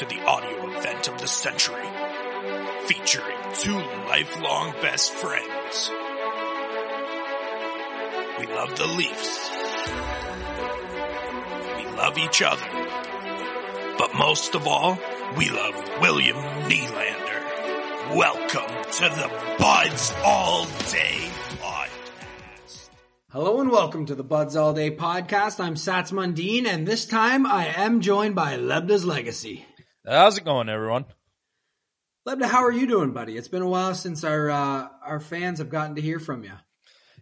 [0.00, 1.86] to the audio event of the century,
[2.86, 3.76] featuring two
[4.08, 5.90] lifelong best friends.
[8.38, 9.50] We love the Leafs.
[11.76, 12.64] We love each other.
[13.98, 14.98] But most of all,
[15.36, 18.16] we love William Nylander.
[18.16, 21.28] Welcome to the Buds All Day
[21.60, 22.88] Podcast.
[23.28, 25.62] Hello and welcome to the Buds All Day podcast.
[25.62, 29.66] I'm Sats Mundine, and this time I am joined by Lebda's Legacy.
[30.06, 31.04] How's it going, everyone?
[32.26, 33.36] Lebda, how are you doing, buddy?
[33.36, 36.52] It's been a while since our uh, our fans have gotten to hear from you.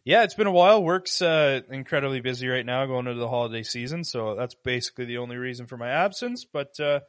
[0.04, 0.82] Yeah, it's been a while.
[0.82, 5.18] Work's uh, incredibly busy right now, going into the holiday season, so that's basically the
[5.18, 6.44] only reason for my absence.
[6.44, 7.00] But uh,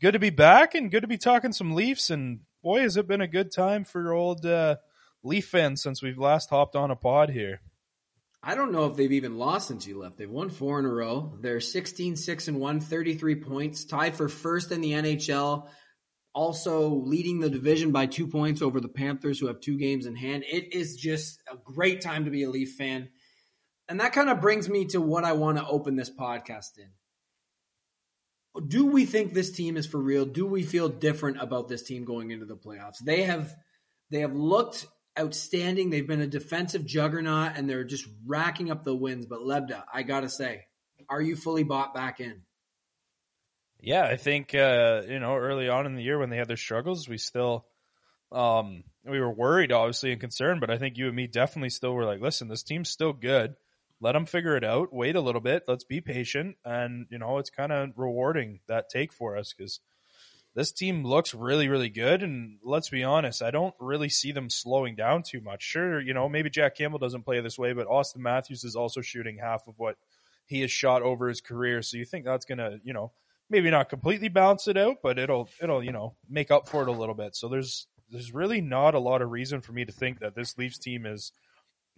[0.00, 2.08] good to be back and good to be talking some Leafs.
[2.10, 4.76] And boy, has it been a good time for old uh,
[5.24, 7.60] Leaf fans since we've last hopped on a pod here.
[8.48, 10.18] I don't know if they've even lost since you left.
[10.18, 11.36] They've won four in a row.
[11.40, 15.66] They're 16 6 and 1, 33 points, tied for first in the NHL.
[16.32, 20.14] Also leading the division by two points over the Panthers, who have two games in
[20.14, 20.44] hand.
[20.48, 23.08] It is just a great time to be a Leaf fan.
[23.88, 26.90] And that kind of brings me to what I want to open this podcast in.
[28.68, 30.24] Do we think this team is for real?
[30.24, 32.98] Do we feel different about this team going into the playoffs?
[33.04, 33.52] They have
[34.12, 34.86] they have looked
[35.18, 35.90] outstanding.
[35.90, 39.26] They've been a defensive juggernaut and they're just racking up the wins.
[39.26, 40.66] But Lebda, I gotta say,
[41.08, 42.42] are you fully bought back in?
[43.80, 46.56] Yeah, I think uh, you know early on in the year when they had their
[46.56, 47.66] struggles, we still
[48.32, 50.60] um, we were worried, obviously, and concerned.
[50.60, 53.54] But I think you and me definitely still were like, listen, this team's still good.
[54.00, 54.92] Let them figure it out.
[54.92, 55.64] Wait a little bit.
[55.66, 59.80] Let's be patient, and you know it's kind of rewarding that take for us because
[60.56, 62.22] this team looks really, really good.
[62.22, 65.62] And let's be honest, I don't really see them slowing down too much.
[65.62, 69.02] Sure, you know maybe Jack Campbell doesn't play this way, but Austin Matthews is also
[69.02, 69.96] shooting half of what
[70.46, 71.82] he has shot over his career.
[71.82, 73.12] So you think that's gonna, you know
[73.50, 76.88] maybe not completely balance it out, but it'll it'll you know make up for it
[76.88, 77.36] a little bit.
[77.36, 80.56] So there's there's really not a lot of reason for me to think that this
[80.58, 81.32] Leafs team is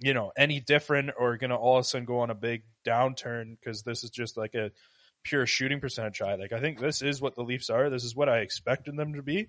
[0.00, 2.62] you know any different or going to all of a sudden go on a big
[2.84, 4.70] downturn because this is just like a
[5.24, 6.36] pure shooting percentage high.
[6.36, 7.90] Like I think this is what the Leafs are.
[7.90, 9.48] This is what I expected them to be.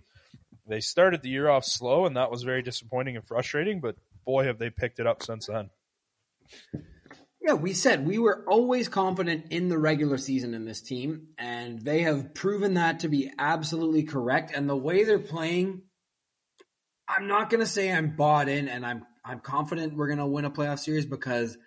[0.68, 3.82] They started the year off slow, and that was very disappointing and frustrating.
[3.82, 5.70] But boy, have they picked it up since then.
[7.42, 11.82] Yeah, we said we were always confident in the regular season in this team, and
[11.82, 14.52] they have proven that to be absolutely correct.
[14.54, 15.82] And the way they're playing,
[17.08, 20.26] I'm not going to say I'm bought in and I'm I'm confident we're going to
[20.26, 21.58] win a playoff series because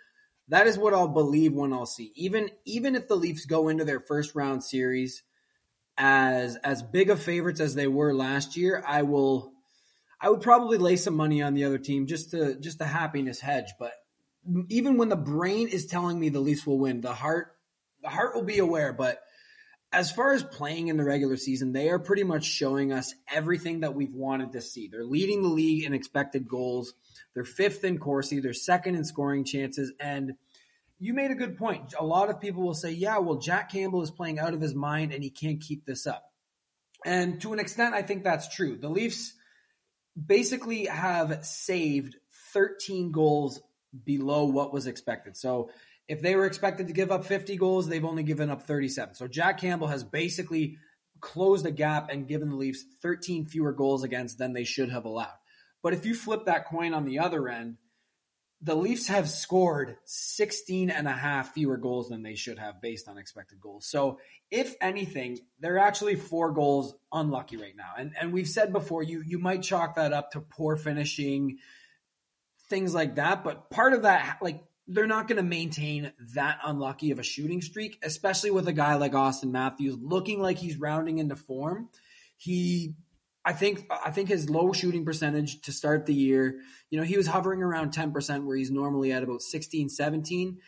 [0.53, 2.13] that is what I'll believe when I'll see.
[2.15, 5.23] Even even if the Leafs go into their first round series
[5.97, 9.55] as as big of favorites as they were last year, I will
[10.21, 13.41] I would probably lay some money on the other team just to just a happiness
[13.41, 13.93] hedge, but
[14.69, 17.57] even when the brain is telling me the Leafs will win, the heart
[18.03, 18.93] the heart will be aware.
[18.93, 19.23] But
[19.93, 23.81] as far as playing in the regular season, they are pretty much showing us everything
[23.81, 24.89] that we've wanted to see.
[24.89, 26.95] They're leading the league in expected goals.
[27.35, 28.41] They're fifth in Corsi.
[28.41, 29.93] They're second in scoring chances.
[30.01, 30.35] And
[30.99, 31.95] you made a good point.
[31.99, 34.75] A lot of people will say, yeah, well, Jack Campbell is playing out of his
[34.75, 36.25] mind and he can't keep this up.
[37.05, 38.79] And to an extent, I think that's true.
[38.79, 39.35] The Leafs
[40.15, 42.17] basically have saved
[42.53, 43.61] 13 goals
[44.05, 45.37] below what was expected.
[45.37, 45.71] So
[46.09, 49.15] if they were expected to give up 50 goals, they've only given up 37.
[49.15, 50.79] So Jack Campbell has basically
[51.21, 55.05] closed the gap and given the Leafs 13 fewer goals against than they should have
[55.05, 55.39] allowed.
[55.83, 57.77] But if you flip that coin on the other end,
[58.65, 63.09] the Leafs have scored 16 and a half fewer goals than they should have based
[63.09, 63.87] on expected goals.
[63.87, 64.21] So,
[64.53, 67.93] if anything, they're actually four goals unlucky right now.
[67.99, 71.59] And and we've said before you you might chalk that up to poor finishing,
[72.69, 77.11] things like that, but part of that like they're not going to maintain that unlucky
[77.13, 81.19] of a shooting streak, especially with a guy like Austin Matthews looking like he's rounding
[81.19, 81.89] into form.
[82.37, 82.95] He
[83.45, 86.61] I think I think his low shooting percentage to start the year,
[86.91, 90.59] you know, he was hovering around 10% where he's normally at about 16, 17.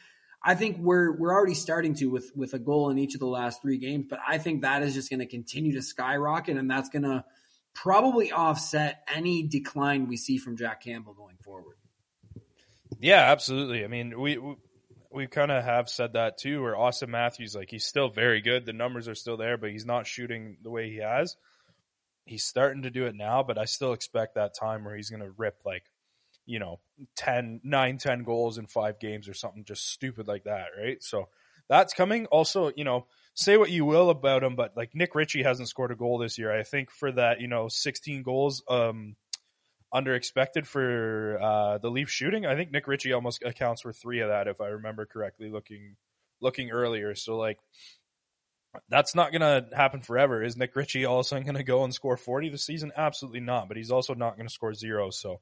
[0.43, 3.27] I think we're we're already starting to with with a goal in each of the
[3.27, 6.71] last 3 games, but I think that is just going to continue to skyrocket and
[6.71, 7.25] that's going to
[7.75, 11.77] probably offset any decline we see from Jack Campbell going forward.
[13.01, 13.85] Yeah, absolutely.
[13.85, 14.55] I mean, we we,
[15.13, 18.67] we kind of have said that too where Austin Matthews like he's still very good,
[18.67, 21.37] the numbers are still there, but he's not shooting the way he has
[22.25, 25.23] he's starting to do it now, but I still expect that time where he's going
[25.23, 25.85] to rip like,
[26.47, 26.81] you know,
[27.17, 31.03] 10, 9, 10 goals in five games or something just stupid like that, right?
[31.03, 31.29] So
[31.69, 32.27] that's coming.
[32.27, 35.91] Also, you know, say what you will about him, but like Nick Ritchie hasn't scored
[35.91, 36.53] a goal this year.
[36.57, 39.17] I think for that, you know, 16 goals um,
[39.95, 44.21] under expected for uh, the Leaf shooting, I think Nick Ritchie almost accounts for three
[44.21, 45.97] of that, if I remember correctly, looking
[46.41, 47.15] looking earlier.
[47.15, 47.61] So like
[48.89, 50.43] that's not going to happen forever.
[50.43, 52.91] Is Nick Ritchie all of a sudden going to go and score 40 this season?
[52.97, 53.69] Absolutely not.
[53.69, 55.11] But he's also not going to score zero.
[55.11, 55.41] So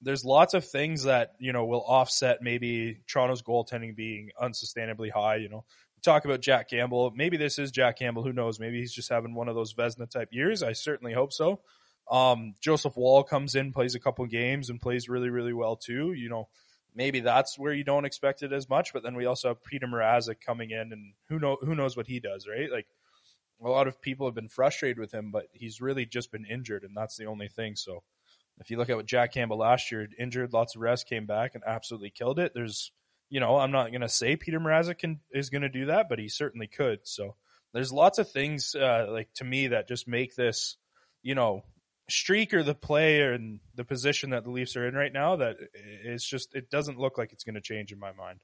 [0.00, 5.36] there's lots of things that, you know, will offset maybe Toronto's goaltending being unsustainably high.
[5.36, 5.64] You know,
[6.02, 7.12] talk about Jack Campbell.
[7.14, 8.24] Maybe this is Jack Campbell.
[8.24, 8.58] Who knows?
[8.58, 10.62] Maybe he's just having one of those Vezina type years.
[10.62, 11.60] I certainly hope so.
[12.10, 16.12] Um, Joseph Woll comes in, plays a couple games, and plays really, really well too.
[16.12, 16.48] You know,
[16.94, 18.92] maybe that's where you don't expect it as much.
[18.92, 22.06] But then we also have Peter Mrazek coming in, and who know who knows what
[22.06, 22.70] he does, right?
[22.70, 22.86] Like
[23.64, 26.82] a lot of people have been frustrated with him, but he's really just been injured,
[26.84, 27.76] and that's the only thing.
[27.76, 28.02] So
[28.58, 31.54] if you look at what Jack Campbell last year, injured, lots of rest, came back
[31.54, 32.52] and absolutely killed it.
[32.54, 32.92] There's,
[33.30, 36.08] you know, I'm not going to say Peter Mrazek can, is going to do that,
[36.08, 37.00] but he certainly could.
[37.04, 37.36] So
[37.72, 40.76] there's lots of things uh, like to me that just make this,
[41.22, 41.62] you know,
[42.12, 45.56] streak or the play and the position that the Leafs are in right now that
[45.74, 48.38] it's just it doesn't look like it's going to change in my mind.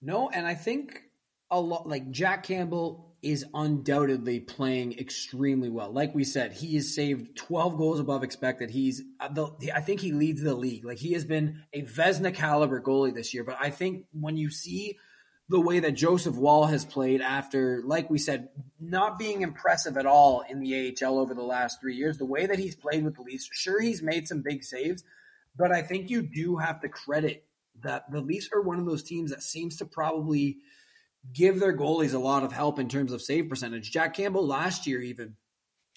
[0.00, 1.00] No, and I think
[1.50, 5.92] a lot like Jack Campbell is undoubtedly playing extremely well.
[5.92, 8.68] Like we said, he has saved 12 goals above expected.
[8.68, 10.84] He's uh, I think he leads the league.
[10.84, 14.50] Like he has been a Vezina caliber goalie this year, but I think when you
[14.50, 14.98] see
[15.48, 18.48] the way that Joseph Woll has played after, like we said,
[18.80, 22.18] not being impressive at all in the AHL over the last three years.
[22.18, 25.04] The way that he's played with the Leafs, sure, he's made some big saves,
[25.56, 27.44] but I think you do have to credit
[27.82, 30.58] that the Leafs are one of those teams that seems to probably
[31.32, 33.90] give their goalies a lot of help in terms of save percentage.
[33.90, 35.36] Jack Campbell last year, even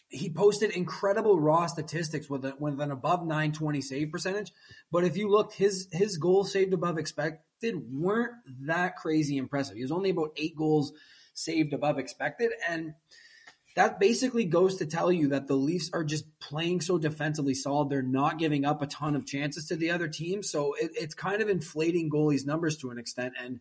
[0.09, 4.51] he posted incredible raw statistics with, a, with an above 920 save percentage.
[4.91, 6.97] But if you looked, his his goals saved above
[7.55, 9.75] expected weren't that crazy impressive.
[9.75, 10.93] He was only about eight goals
[11.33, 12.93] saved above expected, and
[13.75, 17.89] that basically goes to tell you that the Leafs are just playing so defensively solid.
[17.89, 21.15] They're not giving up a ton of chances to the other team, so it, it's
[21.15, 23.59] kind of inflating goalies' numbers to an extent, and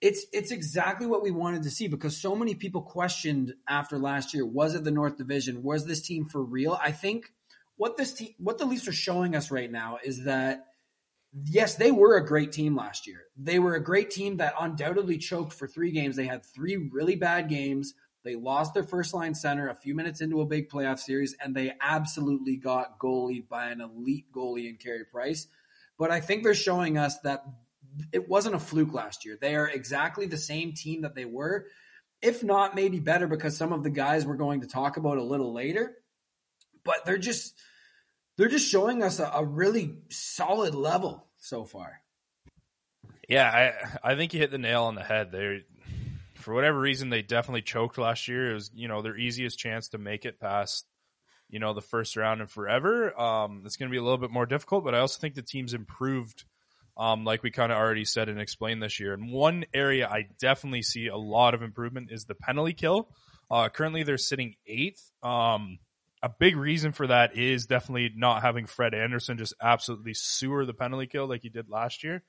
[0.00, 4.34] it's it's exactly what we wanted to see because so many people questioned after last
[4.34, 7.32] year was it the North Division was this team for real I think
[7.76, 10.66] what this team what the Leafs are showing us right now is that
[11.44, 13.24] yes they were a great team last year.
[13.36, 16.16] They were a great team that undoubtedly choked for 3 games.
[16.16, 17.94] They had 3 really bad games.
[18.24, 21.54] They lost their first line center a few minutes into a big playoff series and
[21.54, 25.46] they absolutely got goalied by an elite goalie in Carey Price.
[25.98, 27.44] But I think they're showing us that
[28.12, 29.38] it wasn't a fluke last year.
[29.40, 31.66] They are exactly the same team that they were,
[32.20, 35.22] if not maybe better because some of the guys we're going to talk about a
[35.22, 35.94] little later.
[36.84, 37.54] But they're just
[38.36, 42.00] they're just showing us a, a really solid level so far.
[43.28, 43.72] Yeah,
[44.02, 45.32] I I think you hit the nail on the head.
[45.32, 45.64] They
[46.34, 48.50] for whatever reason they definitely choked last year.
[48.50, 50.86] It was, you know, their easiest chance to make it past
[51.48, 53.18] you know the first round and forever.
[53.18, 55.42] Um, it's going to be a little bit more difficult, but I also think the
[55.42, 56.44] team's improved
[56.96, 59.12] um, like we kind of already said and explained this year.
[59.12, 63.08] And one area I definitely see a lot of improvement is the penalty kill.
[63.50, 65.10] Uh, currently, they're sitting eighth.
[65.22, 65.78] Um,
[66.26, 70.74] a big reason for that is definitely not having Fred Andersen just absolutely sewer the
[70.74, 72.24] penalty kill like he did last year.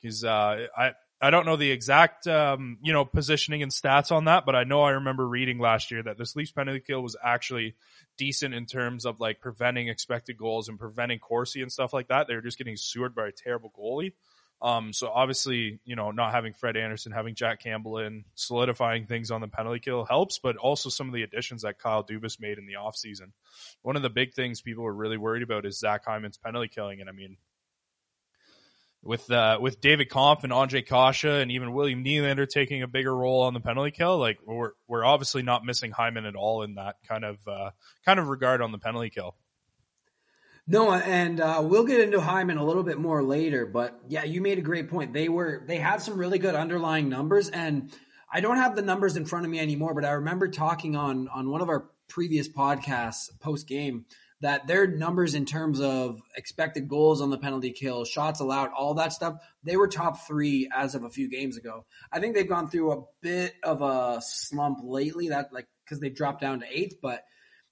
[0.00, 0.90] Because uh, I
[1.22, 4.64] I don't know the exact um, you know positioning and stats on that, but I
[4.64, 7.76] know I remember reading last year that this Leafs penalty kill was actually
[8.18, 12.28] decent in terms of like preventing expected goals and preventing Corsi and stuff like that.
[12.28, 14.12] They were just getting sewered by a terrible goalie.
[14.62, 19.30] Um, so obviously, you know, not having Fred Andersen, having Jack Campbell in, solidifying things
[19.30, 22.58] on the penalty kill helps, but also some of the additions that Kyle Dubas made
[22.58, 23.32] in the offseason.
[23.82, 27.00] One of the big things people were really worried about is Zach Hyman's penalty killing.
[27.00, 27.38] And I mean,
[29.02, 33.14] with uh, with David Kampf and Andre Kase and even William Nylander taking a bigger
[33.14, 36.74] role on the penalty kill, like we're we're obviously not missing Hyman at all in
[36.74, 37.70] that kind of uh,
[38.04, 39.36] kind of regard on the penalty kill.
[40.66, 44.40] No, and uh, we'll get into Hyman a little bit more later, but yeah, you
[44.40, 45.12] made a great point.
[45.12, 47.90] They were they had some really good underlying numbers, and
[48.32, 51.28] I don't have the numbers in front of me anymore, but I remember talking on
[51.28, 54.04] on one of our previous podcasts post game
[54.40, 58.94] that their numbers in terms of expected goals on the penalty kill, shots allowed, all
[58.94, 61.84] that stuff, they were top three as of a few games ago.
[62.10, 66.10] I think they've gone through a bit of a slump lately, that like because they
[66.10, 67.24] dropped down to eighth, but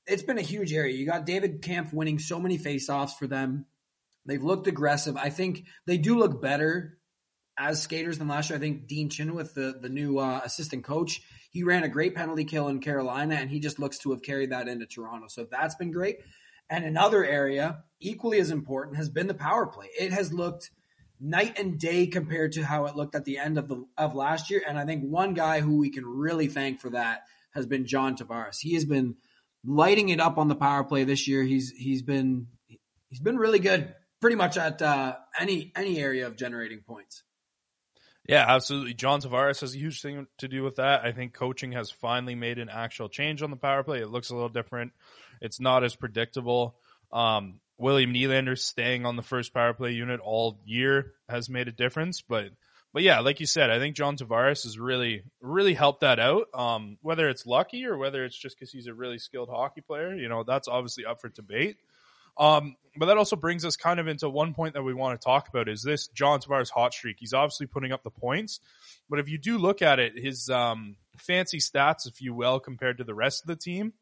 [0.08, 0.96] it's been a huge area.
[0.96, 3.66] You got David Kampf winning so many faceoffs for them.
[4.26, 5.16] They've looked aggressive.
[5.16, 6.98] I think they do look better
[7.58, 8.56] as skaters than last year.
[8.56, 12.44] I think Dean Chynoweth, the the new uh, assistant coach, he ran a great penalty
[12.44, 15.28] kill in Carolina, and he just looks to have carried that into Toronto.
[15.28, 16.18] So that's been great.
[16.70, 19.88] And another area, equally as important, has been the power play.
[19.98, 20.70] It has looked
[21.20, 24.50] night and day compared to how it looked at the end of the of last
[24.50, 24.62] year.
[24.66, 27.22] And I think one guy who we can really thank for that
[27.52, 28.58] has been John Tavares.
[28.60, 29.16] He has been
[29.68, 31.42] lighting it up on the power play this year.
[31.42, 32.48] He's he's been
[33.10, 37.22] he's been really good, pretty much at uh, any any area of generating points.
[38.26, 38.92] Yeah, absolutely.
[38.92, 41.02] John Tavares has a huge thing to do with that.
[41.04, 44.00] I think coaching has finally made an actual change on the power play.
[44.00, 44.92] It looks a little different.
[45.40, 46.76] It's not as predictable.
[47.10, 51.72] Um, William Nylander staying on the first power play unit all year has made a
[51.72, 52.50] difference, but
[52.92, 56.46] but yeah, like you said, I think John Tavares has really really helped that out.
[56.54, 60.14] Um, whether it's lucky or whether it's just because he's a really skilled hockey player,
[60.14, 61.76] you know, that's obviously up for debate.
[62.38, 65.24] Um, but that also brings us kind of into one point that we want to
[65.24, 67.16] talk about is this John Tavares hot streak.
[67.18, 68.60] He's obviously putting up the points,
[69.10, 72.98] but if you do look at it, his um, fancy stats, if you will, compared
[72.98, 73.92] to the rest of the team,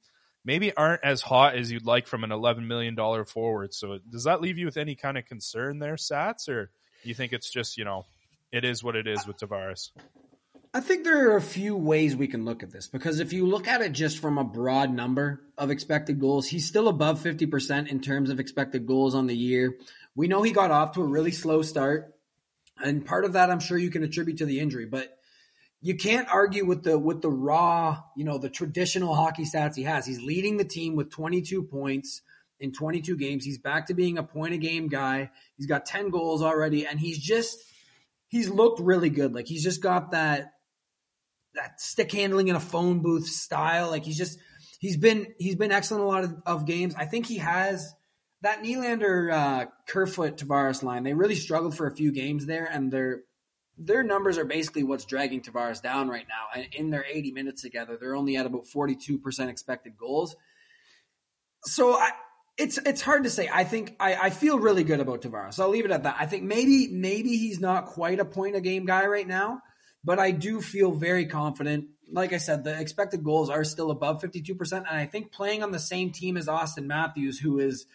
[0.44, 3.74] maybe aren't as hot as you'd like from an $11 million forward.
[3.74, 6.70] So does that leave you with any kind of concern there, Sats, or
[7.02, 8.06] you think it's just, you know,
[8.52, 9.90] it is what it is with Tavares?
[10.74, 13.46] I think there are a few ways we can look at this because if you
[13.46, 17.88] look at it just from a broad number of expected goals, he's still above 50%
[17.88, 19.76] in terms of expected goals on the year.
[20.14, 22.14] We know he got off to a really slow start,
[22.78, 25.16] and part of that I'm sure you can attribute to the injury, but
[25.80, 29.84] you can't argue with the with the raw, you know, the traditional hockey stats he
[29.84, 30.04] has.
[30.04, 32.22] He's leading the team with 22 points
[32.60, 33.44] in 22 games.
[33.44, 35.30] He's back to being a point a game guy.
[35.56, 37.58] He's got 10 goals already and he's just
[38.28, 39.34] he's looked really good.
[39.34, 40.52] Like he's just got that
[41.54, 43.90] that stick handling in a phone booth style.
[43.90, 44.38] Like he's just
[44.78, 46.94] he's been he's been excellent a lot of, of games.
[46.96, 47.94] I think he has
[48.42, 51.02] that Nylander uh, Kerfoot Tavares line.
[51.02, 53.22] They really struggled for a few games there, and their
[53.78, 56.60] their numbers are basically what's dragging Tavares down right now.
[56.60, 60.36] And in their 80 minutes together, they're only at about 42 percent expected goals.
[61.64, 62.10] So I,
[62.58, 63.48] it's it's hard to say.
[63.52, 65.54] I think I, I feel really good about Tavares.
[65.54, 66.16] So I'll leave it at that.
[66.18, 69.60] I think maybe maybe he's not quite a point a game guy right now,
[70.04, 71.86] but I do feel very confident.
[72.10, 74.72] Like I said, the expected goals are still above 52%.
[74.72, 77.86] And I think playing on the same team as Austin Matthews, who is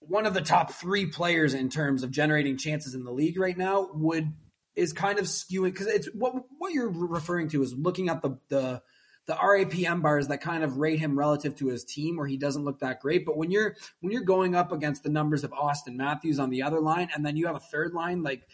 [0.00, 3.56] one of the top three players in terms of generating chances in the league right
[3.56, 4.32] now, would
[4.74, 8.38] is kind of skewing because it's what what you're referring to is looking at the
[8.48, 8.82] the
[9.26, 12.64] the RAPM bars that kind of rate him relative to his team where he doesn't
[12.64, 13.24] look that great.
[13.24, 16.62] But when you're when you're going up against the numbers of Austin Matthews on the
[16.62, 18.46] other line, and then you have a third line like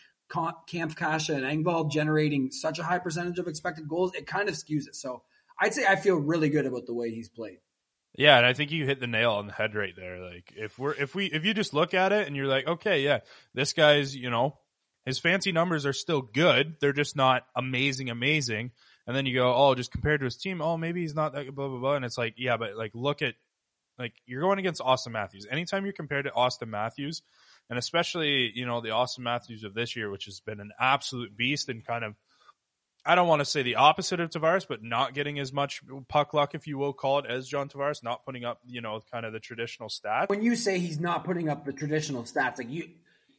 [0.66, 4.54] Kampf, Kase, and Engvall generating such a high percentage of expected goals, it kind of
[4.54, 4.94] skews it.
[4.94, 5.22] So
[5.58, 7.58] I'd say I feel really good about the way he's played.
[8.16, 10.20] Yeah, and I think you hit the nail on the head right there.
[10.20, 13.02] Like if we're if we if you just look at it and you're like, okay,
[13.02, 13.20] yeah,
[13.54, 14.58] this guy's you know
[15.04, 16.76] his fancy numbers are still good.
[16.80, 18.72] They're just not amazing, amazing.
[19.06, 21.54] And then you go, oh, just compared to his team, oh, maybe he's not that
[21.54, 21.94] blah blah blah.
[21.94, 23.34] And it's like, yeah, but like look at
[23.98, 25.46] like you're going against Austin Matthews.
[25.50, 27.22] Anytime you're compared to Austin Matthews,
[27.68, 31.36] and especially you know the Austin Matthews of this year, which has been an absolute
[31.36, 32.14] beast and kind of
[33.04, 36.34] I don't want to say the opposite of Tavares, but not getting as much puck
[36.34, 39.24] luck, if you will call it, as John Tavares, not putting up you know kind
[39.24, 40.28] of the traditional stats.
[40.28, 42.88] When you say he's not putting up the traditional stats, like you,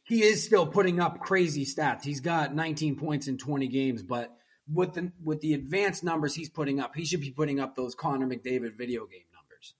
[0.04, 2.04] he is still putting up crazy stats.
[2.04, 4.36] He's got 19 points in 20 games, but
[4.70, 7.94] with the with the advanced numbers he's putting up, he should be putting up those
[7.94, 9.74] Connor McDavid video game numbers.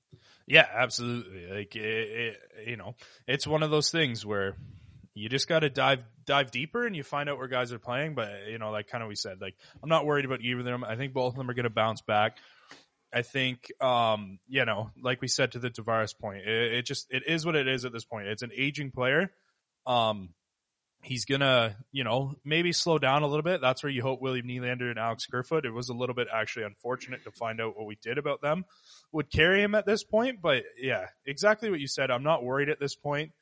[0.46, 1.46] Yeah, absolutely.
[1.46, 2.36] Like it, it,
[2.66, 2.94] you know,
[3.26, 4.56] it's one of those things where
[5.14, 8.14] you just got to dive dive deeper and you find out where guys are playing.
[8.14, 10.64] But you know, like kind of we said, like I'm not worried about either of
[10.64, 10.84] them.
[10.84, 12.38] I think both of them are going to bounce back.
[13.14, 17.08] I think, um, you know, like we said to the Tavares point, it, it, just
[17.10, 18.26] it is what it is at this point.
[18.26, 19.30] It's an aging player.
[19.86, 20.30] Um,
[21.02, 23.60] he's gonna, you know, maybe slow down a little bit.
[23.60, 25.66] That's where you hope William Nylander and Alex Kerfoot.
[25.66, 28.64] It was a little bit actually unfortunate to find out what we did about them
[29.10, 30.40] would carry him at this point.
[30.40, 32.10] But yeah, exactly what you said.
[32.10, 33.32] I'm not worried at this point.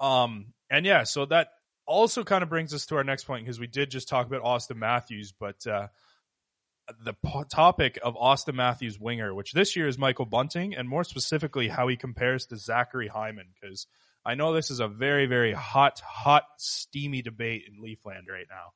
[0.00, 1.48] Um, and yeah, so that
[1.86, 4.42] also kind of brings us to our next point because we did just talk about
[4.42, 5.88] Austin Matthews, but uh,
[7.04, 11.04] the po- topic of Austin Matthews winger, which this year is Michael Bunting, and more
[11.04, 13.86] specifically how he compares to Zachary Hyman, because
[14.26, 18.72] I know this is a very, very hot, hot, steamy debate in Leafland right now.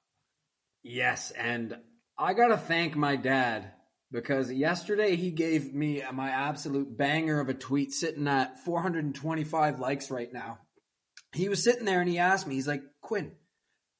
[0.82, 1.76] Yes, and
[2.18, 3.72] I gotta thank my dad
[4.10, 10.10] because yesterday he gave me my absolute banger of a tweet sitting at 425 likes
[10.10, 10.58] right now.
[11.34, 13.32] He was sitting there and he asked me, he's like, Quinn,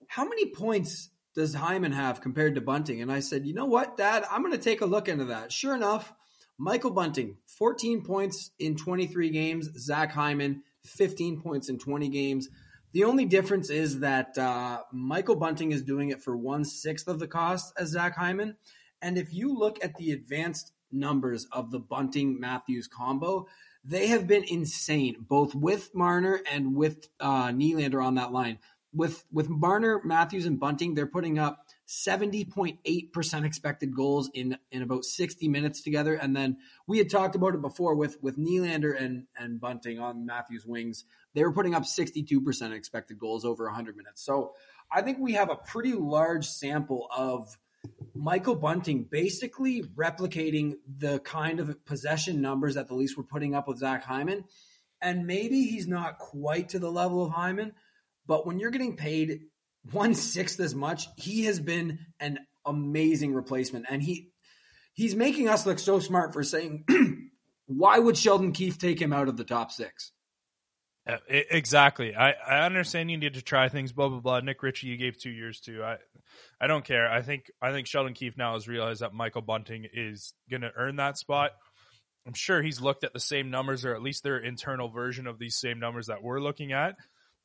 [0.06, 3.02] how many points does Hyman have compared to Bunting?
[3.02, 5.52] And I said, you know what, Dad, I'm going to take a look into that.
[5.52, 6.12] Sure enough,
[6.58, 9.68] Michael Bunting, 14 points in 23 games.
[9.78, 12.48] Zach Hyman, 15 points in 20 games.
[12.92, 17.18] The only difference is that uh, Michael Bunting is doing it for one sixth of
[17.18, 18.56] the cost as Zach Hyman.
[19.02, 23.46] And if you look at the advanced numbers of the Bunting Matthews combo,
[23.84, 28.58] they have been insane, both with Marner and with uh, Nylander on that line.
[28.94, 35.06] With with Marner, Matthews, and Bunting, they're putting up 70.8% expected goals in in about
[35.06, 36.14] 60 minutes together.
[36.14, 40.26] And then we had talked about it before with with Nylander and and Bunting on
[40.26, 41.04] Matthews wings.
[41.34, 44.22] They were putting up 62% expected goals over 100 minutes.
[44.22, 44.52] So
[44.92, 47.56] I think we have a pretty large sample of
[48.14, 53.66] Michael Bunting basically replicating the kind of possession numbers that the Leafs were putting up
[53.66, 54.44] with Zach Hyman.
[55.00, 57.72] And maybe he's not quite to the level of Hyman,
[58.26, 59.42] but when you're getting paid
[59.92, 63.86] one sixth as much, he has been an amazing replacement.
[63.88, 64.30] And he
[64.94, 66.84] he's making us look so smart for saying,
[67.66, 70.12] why would Sheldon Keefe take him out of the top six?
[71.06, 72.14] Uh, exactly.
[72.14, 74.40] I, I understand you need to try things, blah blah blah.
[74.40, 75.82] Nick Ritchie, you gave two years to.
[75.82, 75.96] I
[76.60, 77.10] I don't care.
[77.10, 80.72] I think I think Sheldon Keefe now has realized that Michael Bunting is going to
[80.76, 81.52] earn that spot.
[82.26, 85.38] I'm sure he's looked at the same numbers, or at least their internal version of
[85.38, 86.96] these same numbers that we're looking at.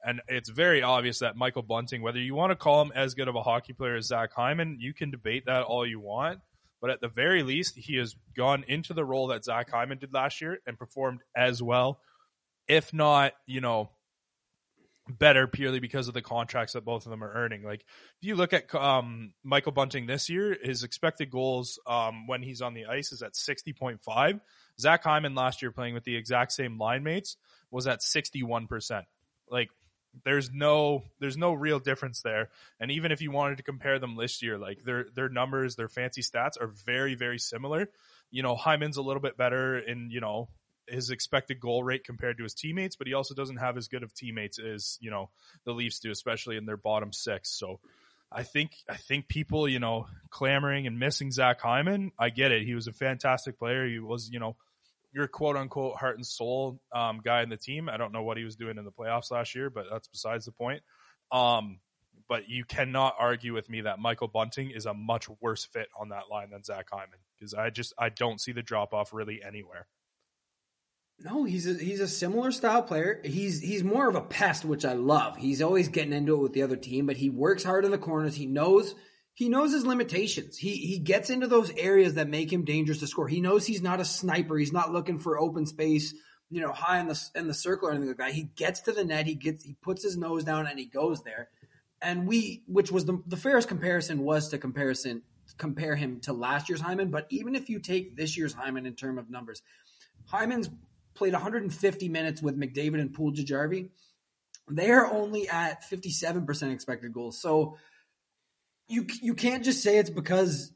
[0.05, 3.27] And it's very obvious that Michael Bunting, whether you want to call him as good
[3.27, 6.39] of a hockey player as Zach Hyman, you can debate that all you want.
[6.81, 10.13] But at the very least, he has gone into the role that Zach Hyman did
[10.13, 11.99] last year and performed as well
[12.67, 13.89] if not, you know,
[15.09, 17.63] better purely because of the contracts that both of them are earning.
[17.63, 22.41] Like if you look at um, Michael Bunting this year, his expected goals um, when
[22.41, 24.39] he's on the ice is at 60.5.
[24.79, 27.35] Zach Hyman last year playing with the exact same line mates
[27.69, 29.03] was at 61%.
[29.49, 29.69] Like
[30.23, 32.49] there's no there's no real difference there.
[32.79, 35.87] And even if you wanted to compare them this year, like their their numbers, their
[35.87, 37.89] fancy stats are very very similar.
[38.31, 40.49] You know, Hyman's a little bit better in, you know,
[40.87, 44.03] his expected goal rate compared to his teammates, but he also doesn't have as good
[44.03, 45.29] of teammates as you know
[45.65, 47.57] the Leafs do, especially in their bottom six.
[47.57, 47.79] So
[48.31, 52.11] I think I think people you know clamoring and missing Zach Hyman.
[52.19, 52.65] I get it.
[52.65, 53.87] He was a fantastic player.
[53.87, 54.55] He was you know
[55.13, 57.89] your quote unquote heart and soul um, guy in the team.
[57.89, 60.45] I don't know what he was doing in the playoffs last year, but that's besides
[60.45, 60.81] the point.
[61.31, 61.79] Um,
[62.27, 66.09] but you cannot argue with me that Michael Bunting is a much worse fit on
[66.09, 69.41] that line than Zach Hyman because I just I don't see the drop off really
[69.45, 69.87] anywhere.
[71.19, 73.21] No, he's a, he's a similar style player.
[73.23, 75.37] He's he's more of a pest, which I love.
[75.37, 77.97] He's always getting into it with the other team, but he works hard in the
[77.97, 78.35] corners.
[78.35, 78.95] He knows
[79.33, 80.57] he knows his limitations.
[80.57, 83.27] He he gets into those areas that make him dangerous to score.
[83.27, 84.57] He knows he's not a sniper.
[84.57, 86.13] He's not looking for open space,
[86.49, 88.31] you know, high in the in the circle or anything like that.
[88.31, 89.25] He gets to the net.
[89.25, 91.49] He gets he puts his nose down and he goes there.
[92.01, 95.23] And we, which was the the fairest comparison, was to comparison
[95.57, 97.09] compare him to last year's Hyman.
[97.09, 99.61] But even if you take this year's Hyman in term of numbers,
[100.25, 100.69] Hyman's
[101.13, 103.89] played 150 minutes with McDavid and Puljujarvi.
[104.67, 107.39] They're only at 57% expected goals.
[107.39, 107.77] So
[108.87, 110.71] you you can't just say it's because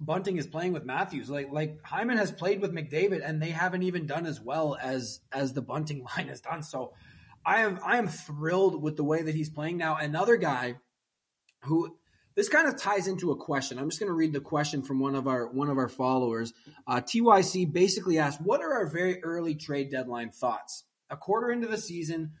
[0.00, 1.30] Bunting is playing with Matthews.
[1.30, 5.20] Like like Hyman has played with McDavid and they haven't even done as well as
[5.32, 6.62] as the Bunting line has done.
[6.62, 6.92] So
[7.44, 9.96] I am I am thrilled with the way that he's playing now.
[9.96, 10.76] Another guy
[11.62, 11.96] who
[12.34, 13.78] this kind of ties into a question.
[13.78, 16.52] I'm just going to read the question from one of our one of our followers.
[16.86, 20.84] Uh, TYC basically asked, "What are our very early trade deadline thoughts?
[21.10, 22.32] A quarter into the season,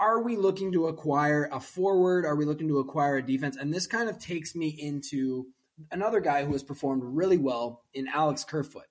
[0.00, 2.24] are we looking to acquire a forward?
[2.24, 5.46] Are we looking to acquire a defense?" And this kind of takes me into
[5.90, 8.86] another guy who has performed really well in Alex Kerfoot.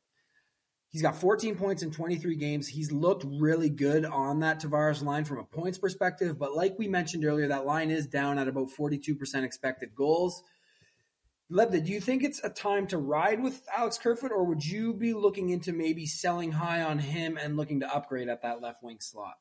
[0.90, 2.68] He's got 14 points in 23 games.
[2.68, 6.88] He's looked really good on that Tavares line from a points perspective, but like we
[6.88, 10.44] mentioned earlier, that line is down at about 42% expected goals.
[11.52, 14.94] Lebda, do you think it's a time to ride with Alex Kerfoot, or would you
[14.94, 18.82] be looking into maybe selling high on him and looking to upgrade at that left
[18.82, 19.38] wing slot?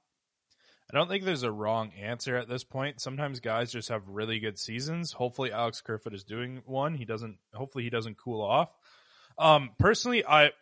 [0.90, 3.00] I don't think there's a wrong answer at this point.
[3.00, 5.12] Sometimes guys just have really good seasons.
[5.12, 6.94] Hopefully, Alex Kerfoot is doing one.
[6.94, 7.38] He doesn't.
[7.52, 8.70] Hopefully, he doesn't cool off.
[9.38, 10.52] Um, personally, I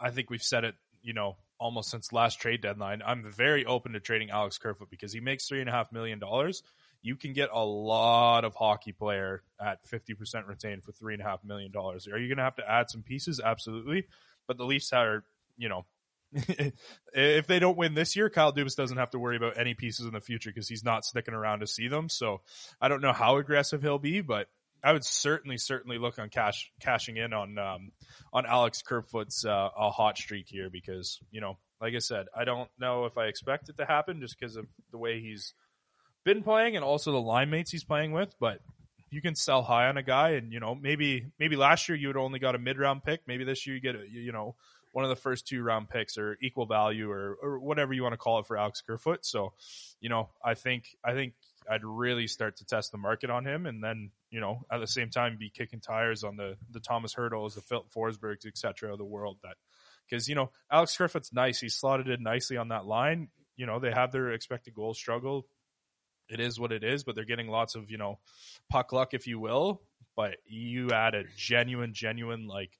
[0.00, 3.02] I think we've said it, you know, almost since last trade deadline.
[3.04, 6.18] I'm very open to trading Alex Kerfoot because he makes three and a half million
[6.18, 6.62] dollars.
[7.02, 11.26] You can get a lot of hockey player at 50% retained for three and a
[11.26, 12.08] half million dollars.
[12.08, 13.40] Are you to have to add some pieces?
[13.42, 14.06] Absolutely.
[14.48, 15.22] But the Leafs are,
[15.56, 15.84] you know,
[17.12, 20.06] if they don't win this year, Kyle Dubas doesn't have to worry about any pieces
[20.06, 22.08] in the future because he's not sticking around to see them.
[22.08, 22.40] So
[22.80, 24.48] I don't know how aggressive he'll be, but
[24.82, 27.92] I would certainly, certainly look on cash cashing in on um,
[28.32, 32.44] on Alex Kerfoot's uh, a hot streak here because you know, like I said, I
[32.44, 35.54] don't know if I expect it to happen just because of the way he's
[36.24, 38.34] been playing and also the line mates he's playing with.
[38.38, 38.60] But
[39.10, 42.08] you can sell high on a guy, and you know, maybe maybe last year you
[42.08, 43.22] would only got a mid round pick.
[43.26, 44.56] Maybe this year you get a, you know
[44.96, 48.14] one of the first two round picks or equal value or, or whatever you want
[48.14, 49.26] to call it for Alex Kerfoot.
[49.26, 49.52] So,
[50.00, 51.34] you know, I think I think
[51.70, 54.86] I'd really start to test the market on him, and then you know at the
[54.86, 58.90] same time be kicking tires on the the Thomas Hertls, the Phil Forsbergs, etc.
[58.90, 59.36] of the world.
[59.42, 59.56] That
[60.08, 63.28] because you know Alex Kerfoot's nice, He slotted in nicely on that line.
[63.54, 65.46] You know they have their expected goal struggle.
[66.30, 68.18] It is what it is, but they're getting lots of you know
[68.70, 69.82] puck luck, if you will.
[70.16, 72.70] But you add a genuine, genuine like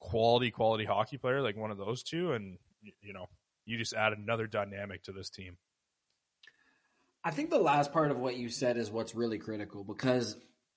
[0.00, 2.58] quality, quality hockey player like one of those two, and
[3.00, 3.26] you know
[3.64, 5.56] you just add another dynamic to this team.
[7.24, 10.36] I think the last part of what you said is what's really critical because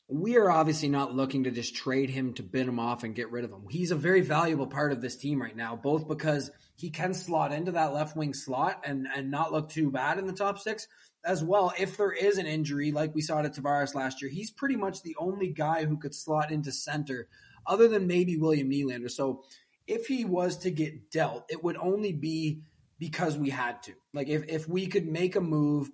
[0.09, 3.31] we are obviously not looking to just trade him to bid him off and get
[3.31, 3.63] rid of him.
[3.69, 7.53] He's a very valuable part of this team right now, both because he can slot
[7.53, 10.87] into that left wing slot and, and not look too bad in the top six,
[11.23, 11.71] as well.
[11.79, 15.01] If there is an injury, like we saw to Tavares last year, he's pretty much
[15.01, 17.27] the only guy who could slot into center,
[17.65, 19.11] other than maybe William Nylander.
[19.11, 19.43] So
[19.87, 22.61] if he was to get dealt, it would only be
[22.99, 23.93] because we had to.
[24.13, 25.89] Like if, if we could make a move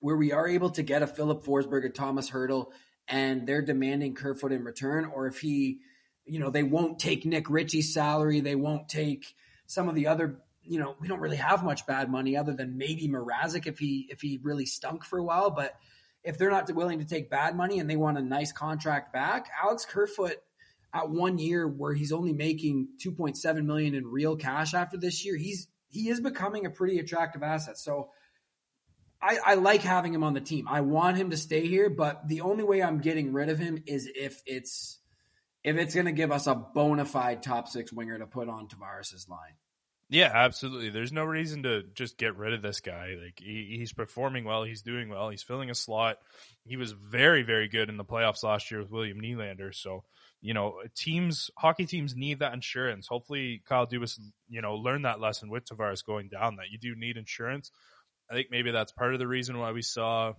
[0.00, 2.68] where we are able to get a Filip Forsberg or Thomas Hertl
[3.08, 5.80] and they're demanding Kerfoot in return, or if he,
[6.24, 9.34] you know, they won't take Nick Ritchie's salary, they won't take
[9.66, 12.78] some of the other, you know, we don't really have much bad money other than
[12.78, 15.74] maybe Mrazek if he if he really stunk for a while, but
[16.22, 19.48] if they're not willing to take bad money and they want a nice contract back,
[19.62, 20.36] Alex Kerfoot
[20.92, 25.36] at one year where he's only making 2.7 million in real cash after this year,
[25.36, 27.78] he's he is becoming a pretty attractive asset.
[27.78, 28.10] So
[29.20, 30.68] I, I like having him on the team.
[30.68, 33.82] I want him to stay here, but the only way I'm getting rid of him
[33.86, 34.98] is if it's
[35.64, 38.68] if it's going to give us a bona fide top six winger to put on
[38.68, 39.54] Tavares' line.
[40.10, 40.88] Yeah, absolutely.
[40.88, 43.16] There's no reason to just get rid of this guy.
[43.22, 46.18] Like he, he's performing well, he's doing well, he's filling a slot.
[46.64, 49.74] He was very, very good in the playoffs last year with William Nylander.
[49.74, 50.04] So,
[50.40, 53.08] you know, teams, hockey teams need that insurance.
[53.08, 56.56] Hopefully, Kyle Dubas, you know, learned that lesson with Tavares going down.
[56.56, 57.72] That you do need insurance.
[58.30, 60.34] I think maybe that's part of the reason why we saw,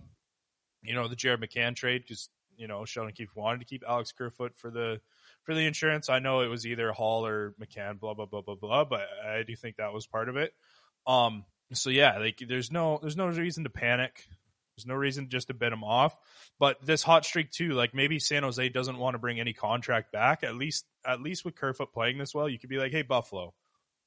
[0.82, 4.12] you know, the Jared McCann trade because you know Sheldon Keefe wanted to keep Alex
[4.12, 5.00] Kerfoot for the
[5.44, 6.08] for the insurance.
[6.08, 9.42] I know it was either Hall or McCann, blah blah blah blah blah, but I
[9.42, 10.52] do think that was part of it.
[11.06, 14.26] Um, so yeah, like there's no there's no reason to panic.
[14.80, 16.16] There's no reason just to bid him off.
[16.58, 20.12] But this hot streak too, like maybe San Jose doesn't want to bring any contract
[20.12, 20.42] back.
[20.42, 23.54] At least at least with Kerfoot playing this well, you could be like, hey Buffalo,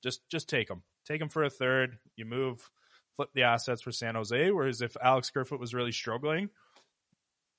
[0.01, 1.97] just just take him, take him for a third.
[2.15, 2.69] You move
[3.15, 4.51] flip the assets for San Jose.
[4.51, 6.49] Whereas if Alex Kerfoot was really struggling,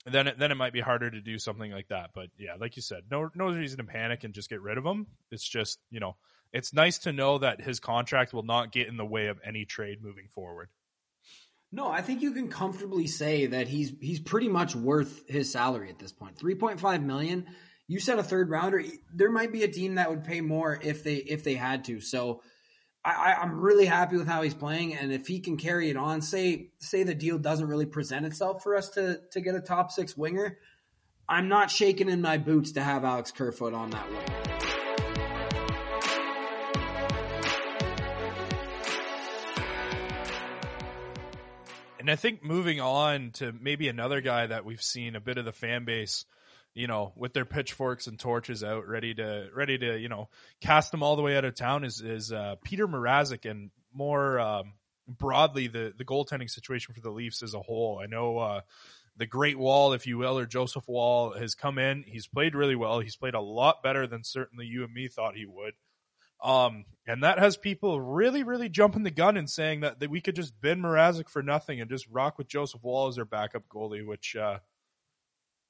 [0.06, 2.10] then it, then it might be harder to do something like that.
[2.14, 4.84] But yeah, like you said, no no reason to panic and just get rid of
[4.84, 5.06] him.
[5.30, 6.16] It's just you know
[6.52, 9.64] it's nice to know that his contract will not get in the way of any
[9.64, 10.68] trade moving forward.
[11.74, 15.90] No, I think you can comfortably say that he's he's pretty much worth his salary
[15.90, 16.38] at this point.
[16.38, 17.46] Three point five million.
[17.88, 18.84] You said a third rounder.
[19.12, 22.00] There might be a team that would pay more if they if they had to.
[22.00, 22.42] So
[23.04, 26.22] I, I'm really happy with how he's playing, and if he can carry it on,
[26.22, 29.90] say say the deal doesn't really present itself for us to to get a top
[29.90, 30.58] six winger,
[31.28, 34.53] I'm not shaking in my boots to have Alex Kerfoot on that wing.
[42.04, 45.46] And I think moving on to maybe another guy that we've seen a bit of
[45.46, 46.26] the fan base
[46.74, 50.28] you know, with their pitchforks and torches out, ready to ready to you know
[50.60, 54.38] cast them all the way out of town is is uh, Peter Mrazek and more
[54.38, 54.74] um,
[55.08, 57.98] broadly the the goaltending situation for the Leafs as a whole.
[58.02, 58.60] I know uh,
[59.16, 62.02] the Great Wall, if you will, or Joseph Woll has come in.
[62.06, 63.00] He's played really well.
[63.00, 65.72] He's played a lot better than certainly you and me thought he would.
[66.44, 70.20] Um, and that has people really, really jumping the gun and saying that, that we
[70.20, 73.62] could just bin Mrazek for nothing and just rock with Joseph Woll as their backup
[73.68, 74.58] goalie, which uh,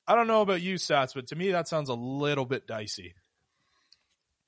[0.06, 3.14] I don't know about you, Sats, but to me that sounds a little bit dicey.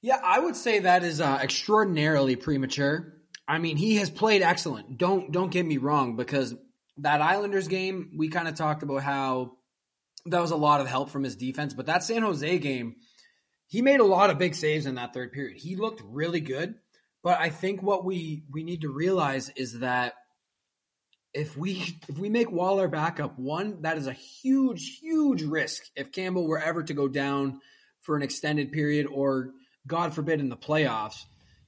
[0.03, 3.15] Yeah, I would say that is uh, extraordinarily premature.
[3.49, 4.99] I mean, he has played excellent.
[4.99, 6.55] Don't don't get me wrong, because
[6.99, 9.53] that Islanders game, we kind of talked about how
[10.27, 12.97] that was a lot of help from his defense, but that San Jose game,
[13.67, 15.57] he made a lot of big saves in that third period.
[15.57, 16.75] He looked really good,
[17.23, 20.15] but I think what we we need to realize is that
[21.35, 26.13] if we if we make Waller backup, one that is a huge huge risk if
[26.13, 27.61] Campbell were ever to go down
[28.01, 29.51] for an extended period or
[29.87, 31.25] God forbid in the playoffs.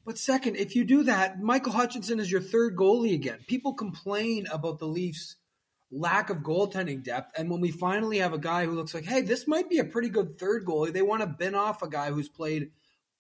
[0.07, 3.41] But second, if you do that, Michael Hutchinson is your third goalie again.
[3.47, 5.37] People complain about the Leafs
[5.91, 7.39] lack of goaltending depth.
[7.39, 9.85] And when we finally have a guy who looks like, hey, this might be a
[9.85, 12.71] pretty good third goalie, they want to bin off a guy who's played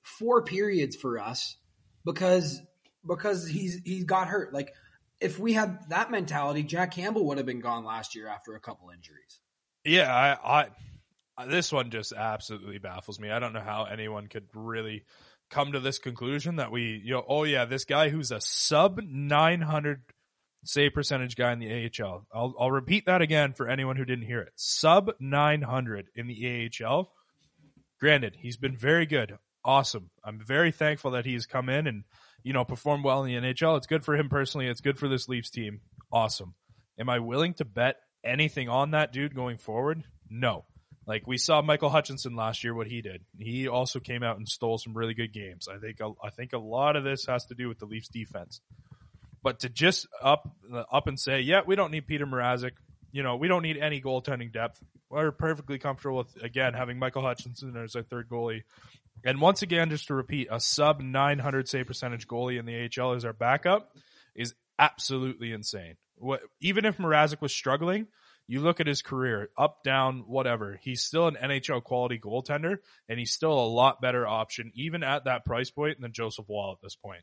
[0.02, 1.57] four periods for us
[2.04, 2.61] because
[3.07, 4.52] because he's he's got hurt.
[4.52, 4.74] Like
[5.20, 8.61] if we had that mentality, Jack Campbell would have been gone last year after a
[8.61, 9.40] couple injuries.
[9.85, 10.68] Yeah, I,
[11.37, 13.31] I this one just absolutely baffles me.
[13.31, 15.04] I don't know how anyone could really
[15.50, 19.00] come to this conclusion that we, you know, oh yeah, this guy who's a sub
[19.02, 20.02] 900
[20.64, 22.27] save percentage guy in the AHL.
[22.33, 24.53] I'll, I'll repeat that again for anyone who didn't hear it.
[24.57, 27.11] Sub 900 in the AHL.
[28.01, 29.38] Granted, he's been very good.
[29.64, 30.11] Awesome.
[30.25, 32.05] I'm very thankful that he's come in and
[32.42, 33.77] you know, performed well in the NHL.
[33.77, 34.68] It's good for him personally.
[34.68, 35.81] It's good for this Leafs team.
[36.12, 36.55] Awesome.
[36.99, 40.05] Am I willing to bet anything on that dude going forward?
[40.31, 40.64] No.
[41.07, 43.23] Like we saw Michael Hutchinson last year, what he did.
[43.38, 45.66] He also came out and stole some really good games.
[45.68, 48.61] I think I think a lot of this has to do with the Leafs defense.
[49.42, 52.72] But to just up uh, up and say, yeah, we don't need Peter Mrazek.
[53.12, 54.83] You know, we don't need any goaltending depth.
[55.11, 58.62] We're perfectly comfortable with again having Michael Hutchinson as our third goalie.
[59.24, 63.14] And once again, just to repeat, a sub 900 save percentage goalie in the AHL
[63.14, 63.96] as our backup
[64.35, 65.96] is absolutely insane.
[66.16, 68.07] What, even if Mrazek was struggling,
[68.46, 70.81] you look at his career, up, down, whatever.
[70.83, 75.24] He's still an NHL quality goaltender, and he's still a lot better option, even at
[75.24, 77.22] that price point, than Joseph Woll at this point.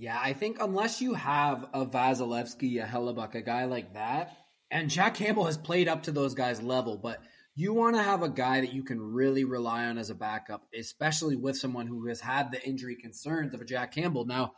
[0.00, 4.34] Yeah, I think unless you have a Vasilevskiy, a Hellebuyck, a guy like that,
[4.70, 7.22] and Jack Campbell has played up to those guys' level, but
[7.54, 10.62] you want to have a guy that you can really rely on as a backup,
[10.74, 14.24] especially with someone who has had the injury concerns of a Jack Campbell.
[14.24, 14.52] Now,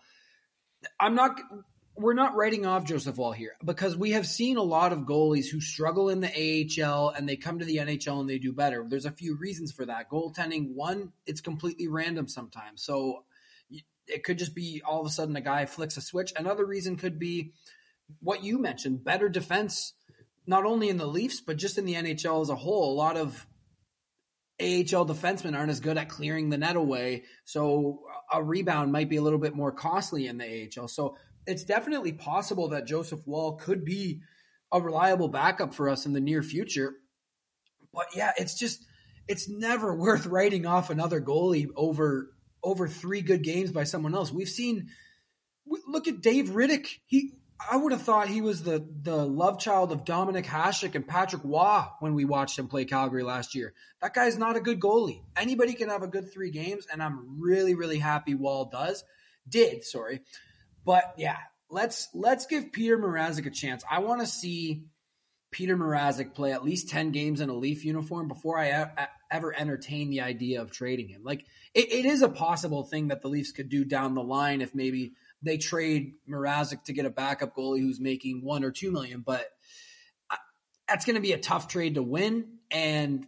[1.01, 1.41] I'm not
[1.97, 5.51] we're not writing off Joseph Woll here because we have seen a lot of goalies
[5.51, 8.87] who struggle in the AHL and they come to the NHL and they do better.
[8.89, 10.09] There's a few reasons for that.
[10.09, 12.83] Goaltending, one, it's completely random sometimes.
[12.83, 13.25] So
[14.13, 16.33] it could just be all of a sudden a guy flicks a switch.
[16.37, 17.53] Another reason could be
[18.21, 19.95] what you mentioned better defense,
[20.47, 22.93] not only in the Leafs, but just in the NHL as a whole.
[22.93, 23.47] A lot of
[24.61, 27.25] AHL defensemen aren't as good at clearing the net away.
[27.45, 30.89] So a rebound might be a little bit more costly in the AHL.
[30.89, 34.21] So it's definitely possible that Joseph Woll could be
[34.71, 36.95] a reliable backup for us in the near future.
[37.93, 38.85] But yeah, it's just
[39.29, 44.33] it's never worth writing off another goalie over over three good games by someone else.
[44.33, 44.89] We've seen
[45.87, 46.99] look at Dave Rittich.
[47.07, 47.35] He
[47.71, 51.43] I would have thought he was the the love child of Dominik Hasek and Patrick
[51.45, 53.75] Roy when we watched him play Calgary last year.
[54.01, 55.23] That guy's not a good goalie.
[55.37, 59.05] Anybody can have a good three games, and I'm really really happy Woll does
[59.49, 59.85] did.
[59.85, 60.23] Sorry,
[60.85, 61.39] but yeah,
[61.71, 63.85] let's let's give Peter Mrazek a chance.
[63.89, 64.85] I want to see
[65.51, 68.89] Peter Mrazek play at least ten games in a Leaf uniform before I
[69.33, 71.23] ever entertain the idea of trading him.
[71.25, 74.61] Like it, it is a possible thing that the Leafs could do down the line
[74.61, 78.93] if maybe they trade Mrazek to get a backup goalie who's making one or two
[78.93, 79.51] million, but
[80.31, 80.37] uh,
[80.89, 83.27] that's going to be a tough trade to win, and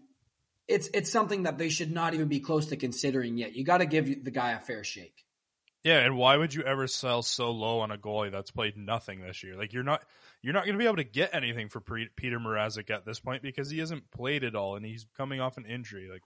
[0.69, 3.57] it's it's something that they should not even be close to considering yet.
[3.57, 5.24] You got to give the guy a fair shake.
[5.85, 9.21] Yeah, and why would you ever sell so low on a goalie that's played nothing
[9.21, 9.55] this year?
[9.55, 10.03] Like you're not
[10.41, 13.43] you're not going to be able to get anything for Peter Mrazek at this point
[13.43, 16.09] because he hasn't played it all and he's coming off an injury.
[16.11, 16.23] Like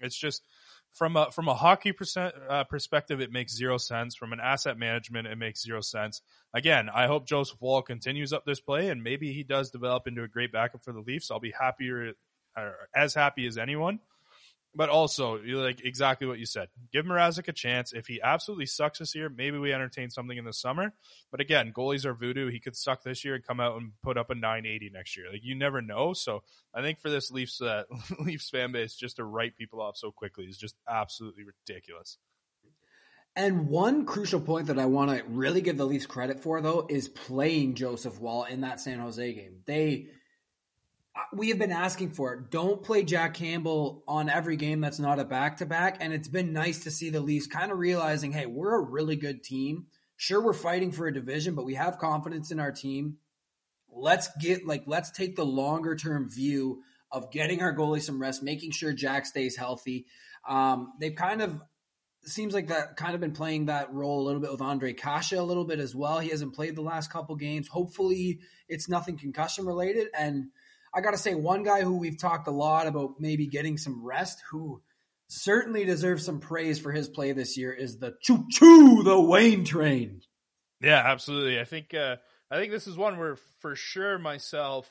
[0.00, 0.42] it's just
[0.92, 4.14] from a from a hockey percent, uh, perspective, it makes zero sense.
[4.14, 6.20] From an asset management, it makes zero sense.
[6.52, 10.24] Again, I hope Joseph Woll continues up this play and maybe he does develop into
[10.24, 11.30] a great backup for the Leafs.
[11.30, 12.12] I'll be happier,
[12.94, 14.00] as happy as anyone
[14.74, 16.68] but also like exactly what you said.
[16.92, 17.92] Give Mrazek a chance.
[17.92, 20.92] If he absolutely sucks this year, maybe we entertain something in the summer.
[21.30, 22.50] But again, goalies are voodoo.
[22.50, 25.26] He could suck this year and come out and put up a 980 next year.
[25.30, 26.12] Like you never know.
[26.12, 26.42] So
[26.74, 27.84] I think for this Leafs uh,
[28.20, 32.18] Leafs fan base, just to write people off so quickly is just absolutely ridiculous.
[33.36, 36.86] And one crucial point that I want to really give the Leafs credit for, though,
[36.88, 39.60] is playing Joseph Woll in that San Jose game.
[39.66, 40.08] They
[41.32, 42.50] we have been asking for it.
[42.50, 45.98] Don't play Jack Campbell on every game that's not a back to back.
[46.00, 49.16] And it's been nice to see the Leafs kind of realizing, hey, we're a really
[49.16, 49.86] good team.
[50.16, 53.16] Sure, we're fighting for a division, but we have confidence in our team.
[53.92, 58.42] Let's get like let's take the longer term view of getting our goalie some rest,
[58.42, 60.06] making sure Jack stays healthy.
[60.48, 61.60] Um, they've kind of
[62.24, 65.32] seems like that kind of been playing that role a little bit with Ondrej Kase
[65.32, 66.18] a little bit as well.
[66.18, 67.68] He hasn't played the last couple games.
[67.68, 70.50] Hopefully, it's nothing concussion related and
[70.94, 74.04] I got to say, one guy who we've talked a lot about maybe getting some
[74.04, 74.82] rest, who
[75.28, 79.64] certainly deserves some praise for his play this year, is the choo choo, the Wayne
[79.64, 80.22] train.
[80.80, 81.60] Yeah, absolutely.
[81.60, 82.16] I think uh,
[82.50, 84.90] I think this is one where for sure myself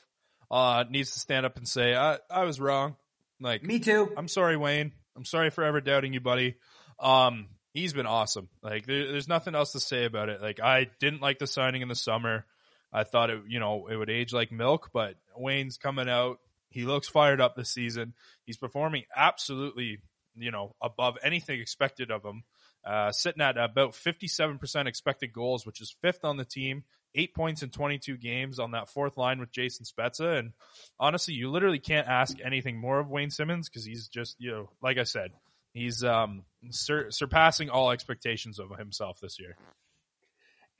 [0.50, 2.96] uh, needs to stand up and say I, I was wrong.
[3.40, 4.12] Like me too.
[4.16, 4.92] I'm sorry, Wayne.
[5.16, 6.56] I'm sorry for ever doubting you, buddy.
[6.98, 8.48] Um, he's been awesome.
[8.62, 10.40] Like there, there's nothing else to say about it.
[10.40, 12.44] Like I didn't like the signing in the summer.
[12.92, 16.38] I thought it, you know, it would age like milk, but Wayne's coming out.
[16.70, 18.14] He looks fired up this season.
[18.44, 19.98] He's performing absolutely,
[20.36, 22.44] you know, above anything expected of him.
[22.84, 26.84] Uh, sitting at about 57% expected goals, which is fifth on the team.
[27.14, 30.38] Eight points in 22 games on that fourth line with Jason Spezza.
[30.38, 30.52] And
[30.98, 34.70] honestly, you literally can't ask anything more of Wayne Simmonds because he's just, you know,
[34.80, 35.32] like I said,
[35.74, 39.56] he's um, sur- surpassing all expectations of himself this year.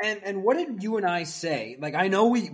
[0.02, 1.76] And and what did you and I say?
[1.78, 2.50] Like I know we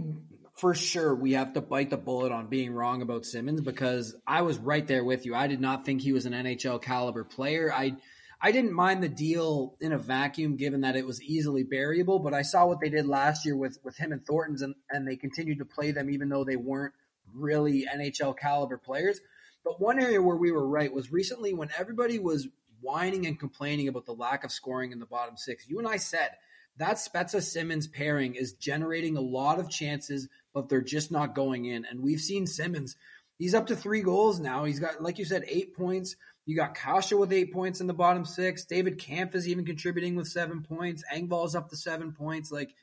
[0.56, 4.42] for sure we have to bite the bullet on being wrong about Simmonds because I
[4.42, 5.34] was right there with you.
[5.34, 7.72] I did not think he was an NHL caliber player.
[7.72, 7.96] I
[8.40, 12.34] I didn't mind the deal in a vacuum given that it was easily variable, but
[12.34, 15.16] I saw what they did last year with with him and Thornton's and, and they
[15.16, 16.94] continued to play them even though they weren't
[17.34, 19.20] really NHL caliber players.
[19.62, 22.48] But one area where we were right was recently when everybody was
[22.80, 25.68] whining and complaining about the lack of scoring in the bottom six.
[25.68, 26.30] You and I said
[26.78, 31.64] that Spezza Simmonds pairing is generating a lot of chances, but they're just not going
[31.64, 31.84] in.
[31.84, 32.96] And we've seen Simmonds,
[33.38, 34.64] he's up to three goals now.
[34.64, 36.16] He's got, like you said, eight points.
[36.44, 38.64] You got Kase with eight points in the bottom six.
[38.64, 41.02] David Kampf is even contributing with seven points.
[41.12, 42.52] Engvall's up to seven points.
[42.52, 42.74] Like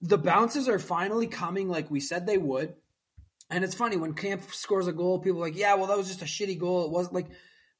[0.00, 2.74] the bounces are finally coming like we said they would.
[3.50, 6.08] And it's funny when Kampf scores a goal, people are like, yeah, well, that was
[6.08, 6.84] just a shitty goal.
[6.84, 7.28] It wasn't like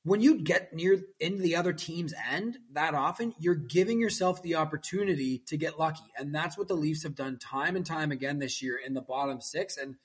[0.06, 4.54] when you get near into the other team's end that often, you're giving yourself the
[4.54, 6.04] opportunity to get lucky.
[6.16, 9.00] And that's what the Leafs have done time and time again this year in the
[9.00, 9.76] bottom six.
[9.76, 9.96] And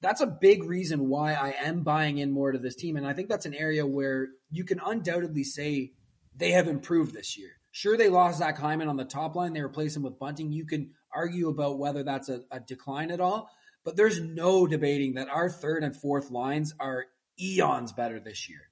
[0.00, 2.96] that's a big reason why I am buying in more to this team.
[2.96, 5.90] And I think that's an area where you can undoubtedly say
[6.36, 7.50] they have improved this year.
[7.72, 9.54] Sure, they lost Zach Hyman on the top line.
[9.54, 10.52] They replaced him with Bunting.
[10.52, 13.50] You can argue about whether that's a, a decline at all,
[13.82, 17.06] but there's no debating that our third and fourth lines are
[17.40, 18.68] eons better this year.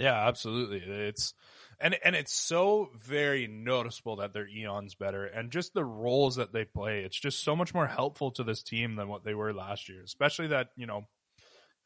[0.00, 0.78] Yeah, absolutely.
[0.78, 1.34] It's
[1.78, 6.52] and and it's so very noticeable that they're eons better and just the roles that
[6.52, 7.02] they play.
[7.04, 10.02] It's just so much more helpful to this team than what they were last year.
[10.02, 11.06] Especially that, you know,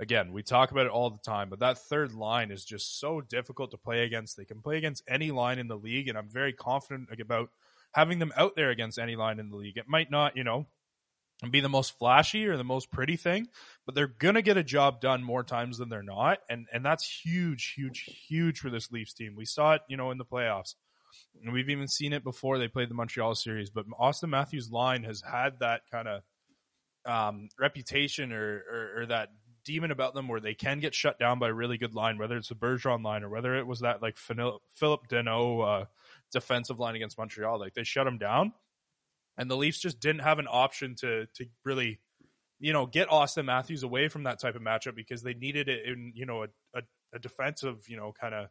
[0.01, 3.21] again, we talk about it all the time, but that third line is just so
[3.21, 4.37] difficult to play against.
[4.37, 7.51] They can play against any line in the league and I'm very confident about
[7.93, 9.79] having them out there against any line in the league.
[9.79, 10.67] It might not, you know,
[11.53, 13.49] be the most flashy or the most pretty thing,
[13.87, 17.09] but they're gonna get a job done more times than they're not, and and that's
[17.25, 19.35] huge, huge, huge for this Leafs team.
[19.37, 20.75] We saw it, you know, in the playoffs.
[21.43, 25.05] And we've even seen it before they played the Montreal series, but Auston Matthews' line
[25.05, 26.23] has had that kind of
[27.07, 29.29] um, reputation or, or, or that
[29.65, 32.37] demon about them where they can get shut down by a really good line, whether
[32.37, 35.85] it's the Bergeron line or whether it was that like Phillip Danault uh,
[36.33, 37.59] defensive line against Montreal.
[37.59, 38.53] Like they shut them down
[39.37, 42.01] and the Leafs just didn't have an option to to really,
[42.59, 45.87] you know, get Auston Matthews away from that type of matchup because they needed it
[45.87, 46.83] in you know a, a,
[47.15, 48.49] a defensive you know kind of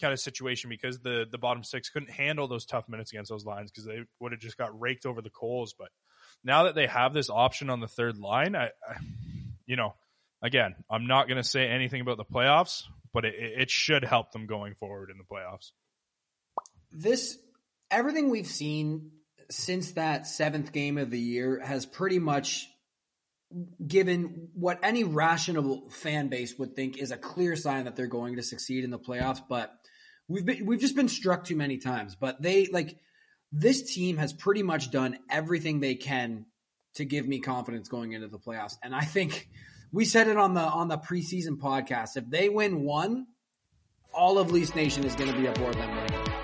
[0.00, 3.44] kind of situation because the the bottom six couldn't handle those tough minutes against those
[3.44, 5.74] lines because they would have just got raked over the coals.
[5.78, 5.88] But
[6.42, 8.96] now that they have this option on the third line, I, I
[9.66, 9.94] you know,
[10.42, 12.82] again, I'm not going to say anything about the playoffs,
[13.12, 15.70] but it, it should help them going forward in the playoffs.
[16.92, 17.38] This
[17.90, 19.12] everything we've seen
[19.50, 22.68] since that seventh game of the year has pretty much
[23.86, 28.36] given what any rational fan base would think is a clear sign that they're going
[28.36, 29.40] to succeed in the playoffs.
[29.48, 29.72] But
[30.28, 32.16] we've been we've just been struck too many times.
[32.16, 32.98] But they like
[33.52, 36.46] this team has pretty much done everything they can
[36.94, 38.74] to give me confidence going into the playoffs.
[38.82, 39.48] And I think
[39.92, 42.16] we said it on the on the preseason podcast.
[42.16, 43.26] If they win one,
[44.12, 46.43] all of Leafs Nation is going to be aboard them right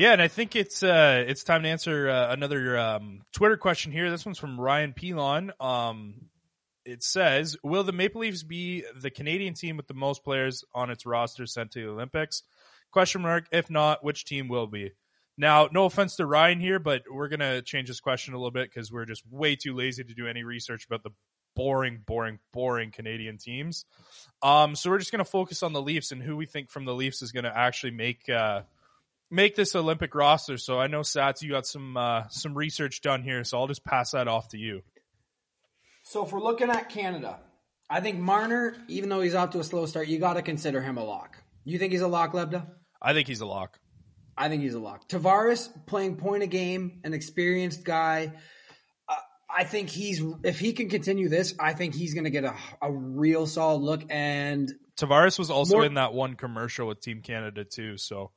[0.00, 3.92] Yeah, and I think it's uh, it's time to answer uh, another um, Twitter question
[3.92, 4.10] here.
[4.10, 5.50] This one's from Ryan Pilon.
[5.60, 6.30] Um,
[6.86, 10.88] it says, "Will the Maple Leafs be the Canadian team with the most players on
[10.88, 12.44] its roster sent to the Olympics?"
[12.90, 13.44] Question mark.
[13.52, 14.92] If not, which team will be?
[15.36, 18.70] Now, no offense to Ryan here, but we're gonna change this question a little bit
[18.72, 21.10] because we're just way too lazy to do any research about the
[21.54, 23.84] boring, boring, boring Canadian teams.
[24.42, 26.94] Um, so we're just gonna focus on the Leafs and who we think from the
[26.94, 28.30] Leafs is gonna actually make.
[28.30, 28.62] Uh,
[29.30, 30.58] make this Olympic roster.
[30.58, 33.84] So I know Sats, you got some uh, some research done here, so I'll just
[33.84, 34.82] pass that off to you.
[36.02, 37.38] So if we're looking at Canada,
[37.88, 40.80] I think Marner, even though he's off to a slow start, you got to consider
[40.80, 41.36] him a lock.
[41.64, 42.66] You think he's a lock, Lebda?
[43.00, 43.78] I think he's a lock.
[44.36, 45.08] I think he's a lock.
[45.08, 48.32] Tavares playing point of game, an experienced guy.
[49.08, 49.14] Uh,
[49.54, 52.54] I think he's if he can continue this, I think he's going to get a,
[52.80, 54.02] a real solid look.
[54.08, 57.98] And Tavares was also more, in that one commercial with Team Canada too.
[57.98, 58.30] So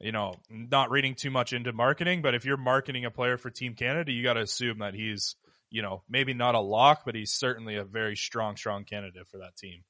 [0.00, 3.50] you know, not reading too much into marketing, but if you're marketing a player for
[3.50, 5.36] Team Canada, you got to assume that he's,
[5.70, 9.38] you know, maybe not a lock, but he's certainly a very strong, strong candidate for
[9.38, 9.84] that team.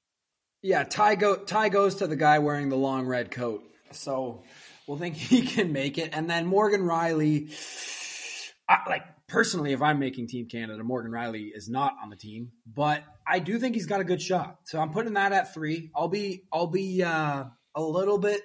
[0.62, 4.42] Yeah, Ty, go tie goes to the guy wearing the long red coat, so
[4.87, 6.11] we'll think he can make it.
[6.12, 7.53] And then Morgan Rielly,
[8.69, 12.53] I, like personally, if I'm making Team Canada, Morgan Rielly is not on the team,
[12.66, 14.59] but I do think he's got a good shot.
[14.64, 15.90] So I'm putting that at three.
[15.95, 18.42] I'll be I'll be uh, a little bit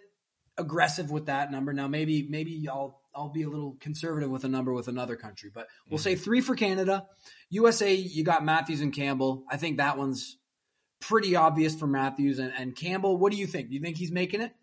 [0.58, 1.74] aggressive with that number.
[1.74, 5.52] Now maybe maybe I'll I'll be a little conservative with a number with another country,
[5.54, 6.04] but we'll mm-hmm.
[6.04, 7.06] say three for Canada.
[7.50, 9.44] USA, you got Matthews and Campbell.
[9.50, 10.38] I think that one's
[11.02, 13.18] pretty obvious for Matthews and, and Campbell.
[13.18, 13.70] What do you think?
[13.70, 14.54] Do you think he's making it?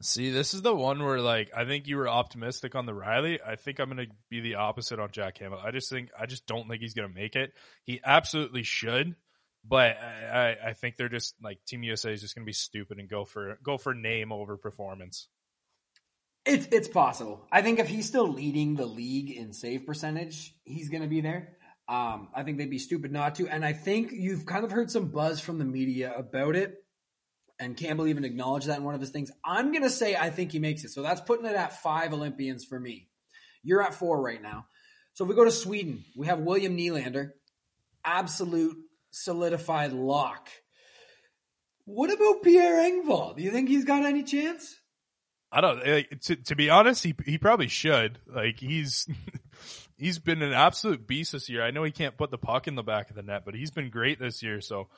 [0.00, 3.38] See, this is the one where like I think you were optimistic on the Rielly.
[3.46, 5.60] I think I'm going to be the opposite on Jack Campbell.
[5.64, 7.52] I just think I just don't think he's going to make it.
[7.84, 9.14] He absolutely should,
[9.64, 12.98] but I, I think they're just like Team USA is just going to be stupid
[12.98, 15.28] and go for go for name over performance.
[16.44, 17.46] It's it's possible.
[17.52, 21.20] I think if he's still leading the league in save percentage, he's going to be
[21.20, 21.56] there.
[21.88, 23.48] Um, I think they'd be stupid not to.
[23.48, 26.78] And I think you've kind of heard some buzz from the media about it.
[27.58, 29.30] and Campbell even acknowledged that in one of his things.
[29.44, 30.90] I'm going to say I think he makes it.
[30.90, 33.08] So that's putting it at five Olympians for me.
[33.62, 34.66] You're at four right now.
[35.14, 37.30] So if we go to Sweden, we have William Nylander,
[38.04, 38.76] absolute
[39.12, 40.48] solidified lock.
[41.84, 43.36] What about Pierre Engvall?
[43.36, 44.74] Do you think he's got any chance?
[45.50, 45.86] I don't.
[45.86, 48.18] Like, to to be honest, he he probably should.
[48.26, 49.06] Like he's
[49.98, 51.62] he's been an absolute beast this year.
[51.62, 53.70] I know he can't put the puck in the back of the net, but he's
[53.70, 54.60] been great this year.
[54.60, 54.88] So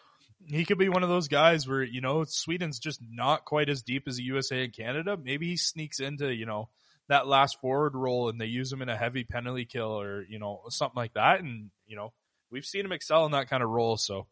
[0.47, 3.83] he could be one of those guys where you know Sweden's just not quite as
[3.83, 5.19] deep as the USA and Canada.
[5.21, 6.69] Maybe he sneaks into you know
[7.09, 10.39] that last forward role and they use him in a heavy penalty kill or you
[10.39, 11.41] know something like that.
[11.41, 12.13] And you know
[12.55, 13.97] we've seen him excel in that kind of role.
[13.97, 14.29] So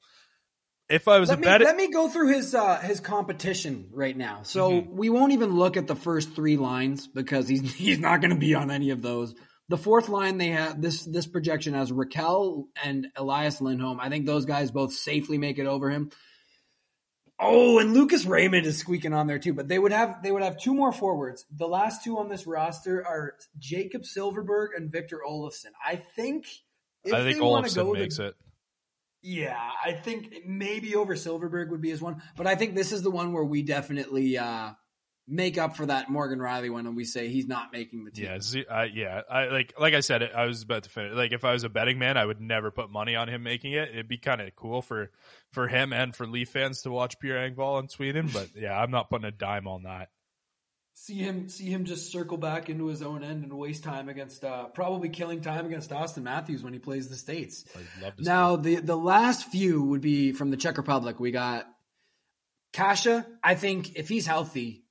[0.88, 3.88] if I was let a me, bet, let me go through his uh, his competition
[3.92, 4.42] right now.
[4.44, 4.96] So mm-hmm.
[4.96, 8.38] we won't even look at the first three lines because he's he's not going to
[8.38, 9.34] be on any of those.
[9.68, 14.00] The fourth line they have this this projection has Rakell and Elias Lindholm.
[14.00, 16.10] I think those guys both safely make it over him.
[17.44, 19.54] Oh, and Lucas Raymond is squeaking on there too.
[19.54, 21.44] But they would have they would have two more forwards.
[21.50, 25.72] The last two on this roster are Jakob Silfverberg and Victor Olofsson.
[25.84, 26.46] I think.
[27.06, 28.34] I think Olofsson makes the, it.
[29.22, 33.02] Yeah, I think maybe over Silfverberg would be his one, but I think this is
[33.02, 34.72] the one where we definitely uh,
[35.28, 38.24] make up for that Morgan Rielly one, and we say he's not making the team.
[38.24, 39.22] Yeah, uh, yeah.
[39.30, 41.14] I like like I said, I was about to finish.
[41.14, 43.72] Like if I was a betting man, I would never put money on him making
[43.72, 43.90] it.
[43.90, 45.10] It'd be kind of cool for
[45.50, 48.90] for him and for Leaf fans to watch Pierre Engvall in Sweden, but yeah, I'm
[48.90, 50.08] not putting a dime on that
[51.02, 54.44] see him see him just circle back into his own end and waste time against
[54.44, 57.64] uh, probably killing time against Auston Matthews when he plays the states.
[58.18, 61.18] Now the the last few would be from the Czech Republic.
[61.18, 61.66] We got
[62.72, 63.24] Kase.
[63.42, 64.84] I think if he's healthy,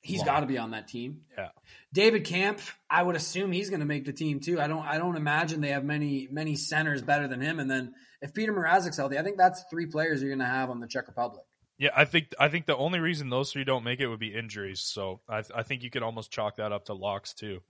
[0.00, 1.22] he's got to be on that team.
[1.36, 1.48] Yeah.
[1.92, 2.78] David Kampf.
[2.88, 4.58] I would assume he's going to make the team too.
[4.58, 7.60] I don't I don't imagine they have many many centers better than him.
[7.60, 7.92] And then
[8.22, 10.86] if Petr Mrazek's healthy, I think that's three players you're going to have on the
[10.86, 11.44] Czech Republic.
[11.82, 14.32] Yeah, I think I think the only reason those three don't make it would be
[14.32, 14.78] injuries.
[14.78, 17.60] So I I think you could almost chalk that up to locks too.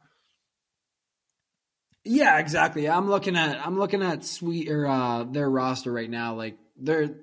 [2.04, 2.90] Yeah, exactly.
[2.90, 6.34] I'm looking at I'm looking at sweet or uh, their roster right now.
[6.34, 7.14] Like they're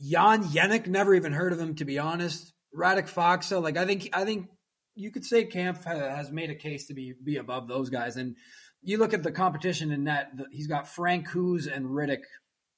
[0.00, 2.52] Jan Jenik, never even heard of him to be honest.
[2.76, 4.48] Radek Faksa, like I think I think
[4.96, 8.16] you could say Kampf has made a case to be be above those guys.
[8.16, 8.34] And
[8.82, 12.24] you look at the competition in net, he's got Frank Francouz and Rittich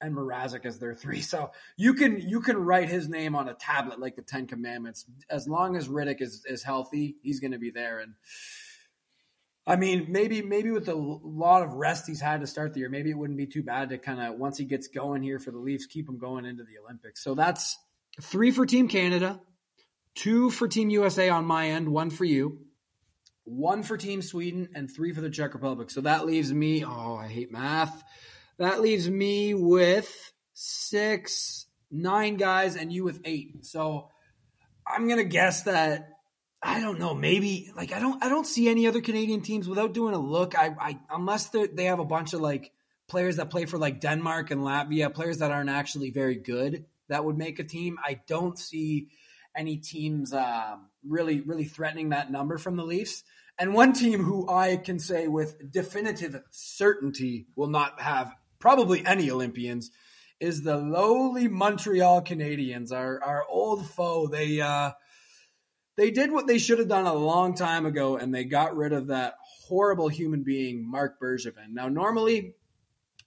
[0.01, 1.21] and Mrazek as their three.
[1.21, 5.05] So you can you can write his name on a tablet like the Ten Commandments.
[5.29, 7.99] As long as Riddick is is healthy, he's going to be there.
[7.99, 8.13] And
[9.67, 12.89] I mean, maybe maybe with a lot of rest he's had to start the year,
[12.89, 15.51] maybe it wouldn't be too bad to kind of once he gets going here for
[15.51, 17.23] the Leafs, keep him going into the Olympics.
[17.23, 17.77] So that's
[18.21, 19.39] three for Team Canada,
[20.15, 22.59] two for Team USA on my end, one for you.
[23.45, 25.89] One for Team Sweden and three for the Czech Republic.
[25.89, 26.85] So that leaves me.
[26.85, 28.03] Oh, I hate math
[28.59, 33.65] that leaves me with six, nine guys, and you with eight.
[33.65, 34.09] So
[34.85, 36.09] I'm gonna guess that
[36.61, 37.13] I don't know.
[37.13, 40.57] Maybe like I don't I don't see any other Canadian teams without doing a look.
[40.57, 42.71] I, I unless they have a bunch of like
[43.07, 47.25] players that play for like Denmark and Latvia, players that aren't actually very good that
[47.25, 47.97] would make a team.
[48.03, 49.09] I don't see
[49.55, 53.23] any teams um, really really threatening that number from the Leafs.
[53.57, 59.31] And one team who I can say with definitive certainty will not have probably any
[59.31, 59.91] Olympians,
[60.39, 64.27] is the lowly Montreal Canadiens, our our old foe.
[64.27, 64.91] They uh,
[65.97, 68.93] they did what they should have done a long time ago, and they got rid
[68.93, 69.35] of that
[69.67, 71.73] horrible human being, Marc Bergevin.
[71.73, 72.55] Now, normally,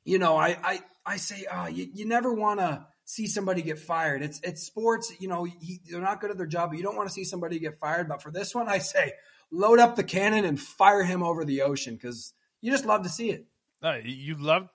[0.05, 3.78] you know, I I, I say, oh, you, you never want to see somebody get
[3.78, 4.22] fired.
[4.22, 5.12] It's it's sports.
[5.18, 7.24] You know, he, they're not good at their job, but you don't want to see
[7.24, 8.09] somebody get fired.
[8.09, 9.12] But for this one, I say,
[9.51, 13.11] load up the cannon and fire him over the ocean because you just love to
[13.11, 13.47] see it.
[13.83, 14.68] Uh, you love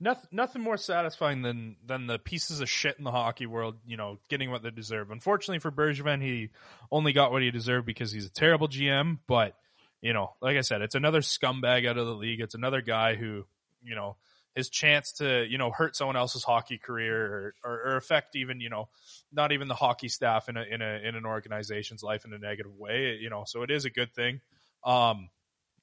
[0.00, 3.96] nothing nothing more satisfying than than the pieces of shit in the hockey world, you
[3.96, 5.10] know, getting what they deserve.
[5.10, 6.50] Unfortunately for Bergevin, he
[6.90, 9.18] only got what he deserved because he's a terrible GM.
[9.26, 9.54] But
[10.00, 12.40] you know, like I said, it's another scumbag out of the league.
[12.40, 13.46] It's another guy who,
[13.82, 14.16] you know,
[14.54, 18.60] his chance to you know hurt someone else's hockey career or, or, or affect even
[18.60, 18.88] you know
[19.32, 22.38] not even the hockey staff in a in a in an organization's life in a
[22.38, 23.18] negative way.
[23.20, 24.40] You know, so it is a good thing.
[24.84, 25.30] Um,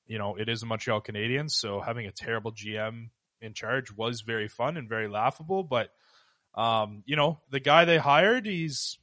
[0.07, 3.09] you know, it is the Montreal Canadiens, so having a terrible GM
[3.41, 5.63] in charge was very fun and very laughable.
[5.63, 5.89] But
[6.55, 8.97] um, you know, the guy they hired, he's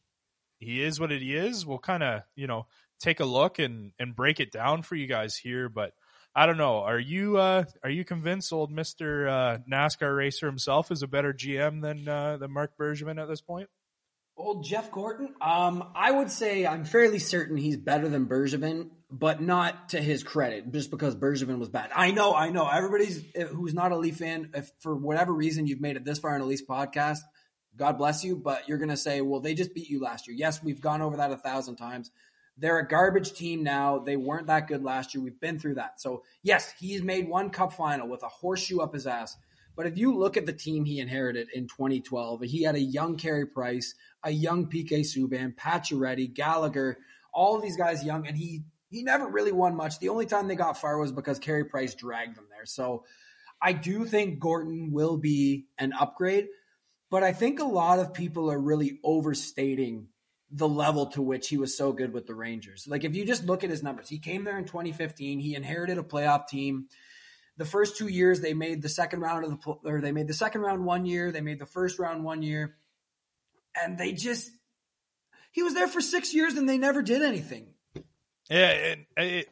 [0.59, 1.67] he is what he is.
[1.67, 2.67] We'll kind of you know
[3.01, 5.69] take a look and and break it down for you guys here.
[5.69, 5.93] But
[6.35, 6.79] I don't know.
[6.79, 11.33] Are you uh, are you convinced old Mister uh, NASCAR racer himself is a better
[11.33, 13.69] GM than uh, than Marc Bergevin at this point?
[14.37, 15.35] Old Jeff Gorton.
[15.41, 20.25] Um, I would say I'm fairly certain he's better than Bergevin but not to his
[20.25, 21.91] credit, just because Bergevin was bad.
[21.95, 22.67] I know, I know.
[22.67, 26.35] Everybody's who's not a Leaf fan, if for whatever reason you've made it this far
[26.35, 27.19] in a Leafs podcast,
[27.77, 30.37] God bless you, but you're going to say, well, they just beat you last year.
[30.37, 32.11] Yes, we've gone over that a thousand times.
[32.57, 33.99] They're a garbage team now.
[33.99, 35.23] They weren't that good last year.
[35.23, 36.01] We've been through that.
[36.01, 39.37] So, yes, he's made one cup final with a horseshoe up his ass.
[39.75, 43.17] But if you look at the team he inherited in 2012, he had a young
[43.17, 46.99] Carey Price, a young PK Subban, Pacioretty, Gallagher,
[47.33, 49.99] all these guys young, and he he never really won much.
[49.99, 52.67] The only time they got far was because Carey Price dragged them there.
[52.67, 53.05] So
[53.61, 56.49] I do think Gorton will be an upgrade,
[57.11, 60.09] but I think a lot of people are really overstating
[60.51, 62.87] the level to which he was so good with the Rangers.
[62.87, 65.97] Like if you just look at his numbers, he came there in 2015, he inherited
[65.97, 66.89] a playoff team.
[67.63, 70.35] The first two years they made the second round of the or they made the
[70.35, 72.75] second round one year, they made the first round one year,
[73.81, 74.51] and they just
[75.53, 77.69] he was there for six years and they never did anything.
[78.51, 79.49] Yeah, it, it,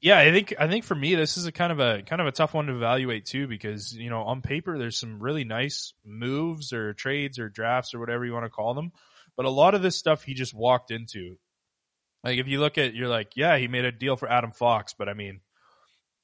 [0.00, 2.28] yeah, I think I think for me this is a kind of a kind of
[2.28, 5.92] a tough one to evaluate too because you know on paper there's some really nice
[6.04, 8.92] moves or trades or drafts or whatever you want to call them,
[9.36, 11.36] but a lot of this stuff he just walked into.
[12.22, 14.94] Like if you look at, you're like, yeah, he made a deal for Adam Fox,
[14.96, 15.40] but I mean,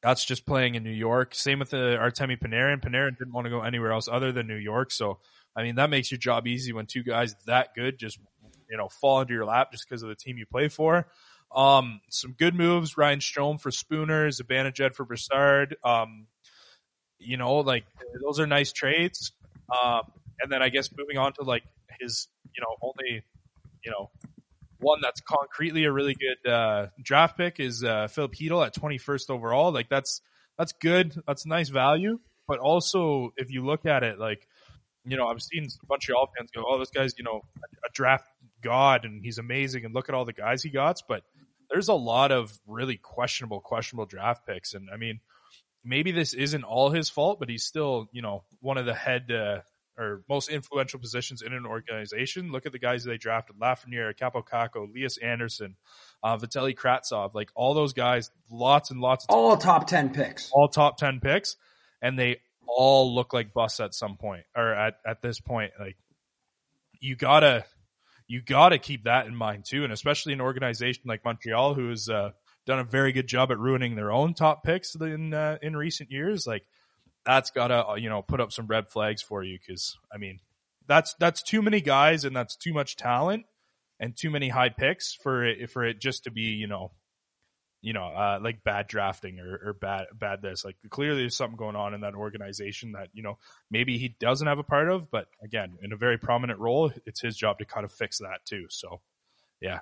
[0.02, 1.34] that's just playing in New York.
[1.34, 2.80] Same with the Artemi Panarin.
[2.80, 5.18] Panarin didn't want to go anywhere else other than New York, so
[5.54, 8.18] I mean that makes your job easy when two guys that good just
[8.70, 11.06] you know fall into your lap just because of the team you play for.
[11.54, 12.96] Um, some good moves.
[12.96, 15.76] Ryan Strome for Spooner, Zibanejad for Brassard.
[15.82, 16.26] Um,
[17.18, 17.84] you know, like
[18.22, 19.32] those are nice trades.
[19.70, 20.02] Um,
[20.40, 21.64] and then I guess moving on to like
[22.00, 23.22] his, you know, only,
[23.84, 24.10] you know,
[24.80, 29.30] one that's concretely a really good uh, draft pick is uh, Filip Chytil at 21st
[29.30, 29.72] overall.
[29.72, 30.20] Like that's
[30.58, 31.14] that's good.
[31.26, 32.18] That's nice value.
[32.46, 34.46] But also, if you look at it, like
[35.04, 37.42] you know, I've seen Montreal fans go, "Oh, this guy's you know
[37.84, 38.26] a draft
[38.62, 41.00] god and he's amazing," and look at all the guys he got.
[41.08, 41.22] But
[41.70, 44.74] there's a lot of really questionable, questionable draft picks.
[44.74, 45.20] And I mean,
[45.84, 49.30] maybe this isn't all his fault, but he's still, you know, one of the head
[49.30, 49.60] uh,
[50.00, 52.50] or most influential positions in an organization.
[52.50, 54.88] Look at the guys they drafted: Lafreniere, Kaapo Kakko,
[55.22, 55.76] Andersson,
[56.22, 57.34] uh, Vitaly Kravtsov.
[57.34, 59.26] Like all those guys, lots and lots.
[59.28, 60.50] of all top ten picks.
[60.52, 61.56] All top ten picks,
[62.00, 65.72] and they all look like busts at some point or at at this point.
[65.78, 65.96] Like
[67.00, 67.64] you gotta
[68.26, 71.90] you got to keep that in mind too, and especially an organization like Montreal, who
[71.90, 72.30] has uh,
[72.64, 76.10] done a very good job at ruining their own top picks in uh, in recent
[76.10, 76.46] years.
[76.46, 76.62] Like
[77.24, 80.18] that's got to uh, you know put up some red flags for you because I
[80.18, 80.40] mean
[80.86, 83.44] that's that's too many guys and that's too much talent
[83.98, 86.92] and too many high picks for it for it just to be you know
[87.82, 90.64] you know, uh, like bad drafting or, or bad bad this.
[90.64, 93.38] Like clearly, there's something going on in that organization that you know
[93.70, 95.10] maybe he doesn't have a part of.
[95.10, 98.40] But again, in a very prominent role, it's his job to kind of fix that
[98.44, 98.66] too.
[98.68, 99.00] So,
[99.60, 99.80] yeah,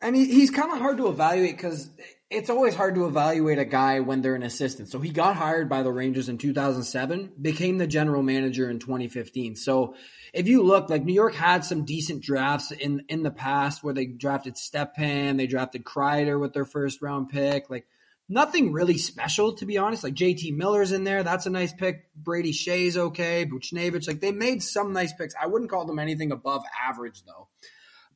[0.00, 1.90] and he, he's kind of hard to evaluate because
[2.28, 4.88] it's always hard to evaluate a guy when they're an assistant.
[4.88, 9.54] So he got hired by the Rangers in 2007, became the general manager in 2015.
[9.54, 9.94] So
[10.32, 13.94] if you look, like New York had some decent drafts in in the past where
[13.94, 17.70] they drafted Stepan, they drafted Kreider with their first round pick.
[17.70, 17.86] Like
[18.28, 20.02] nothing really special to be honest.
[20.02, 22.12] Like JT Miller's in there, that's a nice pick.
[22.16, 23.46] Brady Skjei's okay.
[23.46, 25.34] Buchnevich, like they made some nice picks.
[25.40, 27.48] I wouldn't call them anything above average though.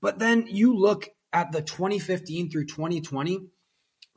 [0.01, 3.51] But then you look at the 2015 through 2020,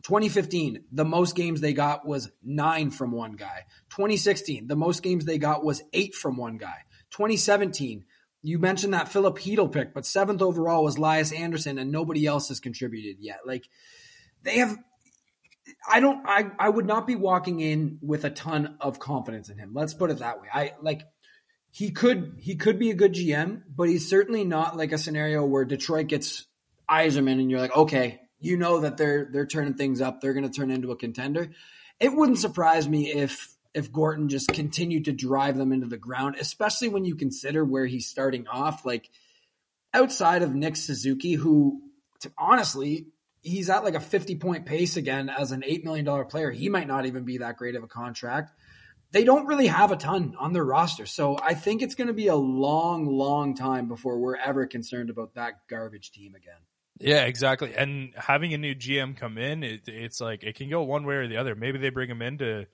[0.03, 3.65] 2015, the most games they got was nine from one guy.
[3.91, 6.83] 2016, the most games they got was eight from one guy.
[7.11, 8.03] 2017,
[8.41, 12.49] you mentioned that Filip Chytil pick, but seventh overall was Lias Andersson, and nobody else
[12.49, 13.39] has contributed yet.
[13.45, 13.63] Like
[14.41, 14.77] they have,
[15.89, 19.57] I don't, I, I would not be walking in with a ton of confidence in
[19.57, 19.71] him.
[19.73, 20.47] Let's put it that way.
[20.53, 21.03] I like
[21.71, 25.45] he could he could be a good GM, but he's certainly not like a scenario
[25.45, 26.45] where Detroit gets
[27.01, 30.21] Yzerman and you're like, okay, you know that they're they're turning things up.
[30.21, 31.51] They're going to turn into a contender.
[31.99, 36.35] It wouldn't surprise me if if Gorton just continued to drive them into the ground,
[36.39, 38.85] especially when you consider where he's starting off.
[38.85, 39.09] Like
[39.93, 41.81] outside of Nick Suzuki, who
[42.21, 43.07] to, honestly
[43.43, 46.49] he's at like a 50 point pace again as an $8 million player.
[46.49, 48.51] He might not even be that great of a contract.
[49.11, 51.05] They don't really have a ton on their roster.
[51.05, 55.11] So I think it's going to be a long, long time before we're ever concerned
[55.11, 56.57] about that garbage team again.
[56.99, 57.73] Yeah, exactly.
[57.75, 61.15] And having a new GM come in, it, it's like it can go one way
[61.15, 61.55] or the other.
[61.55, 62.65] Maybe they bring him in to,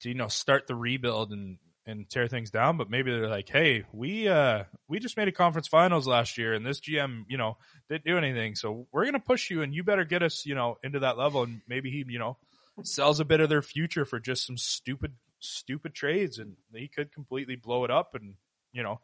[0.00, 3.48] to you know start the rebuild and and tear things down, but maybe they're like,
[3.48, 7.36] hey, we uh we just made a conference finals last year, and this GM you
[7.38, 7.56] know
[7.88, 10.76] didn't do anything, so we're gonna push you, and you better get us you know
[10.84, 12.36] into that level, and maybe he you know
[12.84, 17.12] sells a bit of their future for just some stupid stupid trades, and he could
[17.12, 18.34] completely blow it up, and
[18.72, 19.00] you know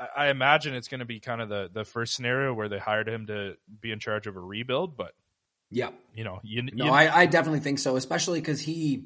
[0.00, 2.78] I, I imagine it's going to be kind of the the first scenario where they
[2.78, 4.96] hired him to be in charge of a rebuild.
[4.96, 5.12] But
[5.70, 9.04] yeah, you know, you, no, you, I, I definitely think so, especially because he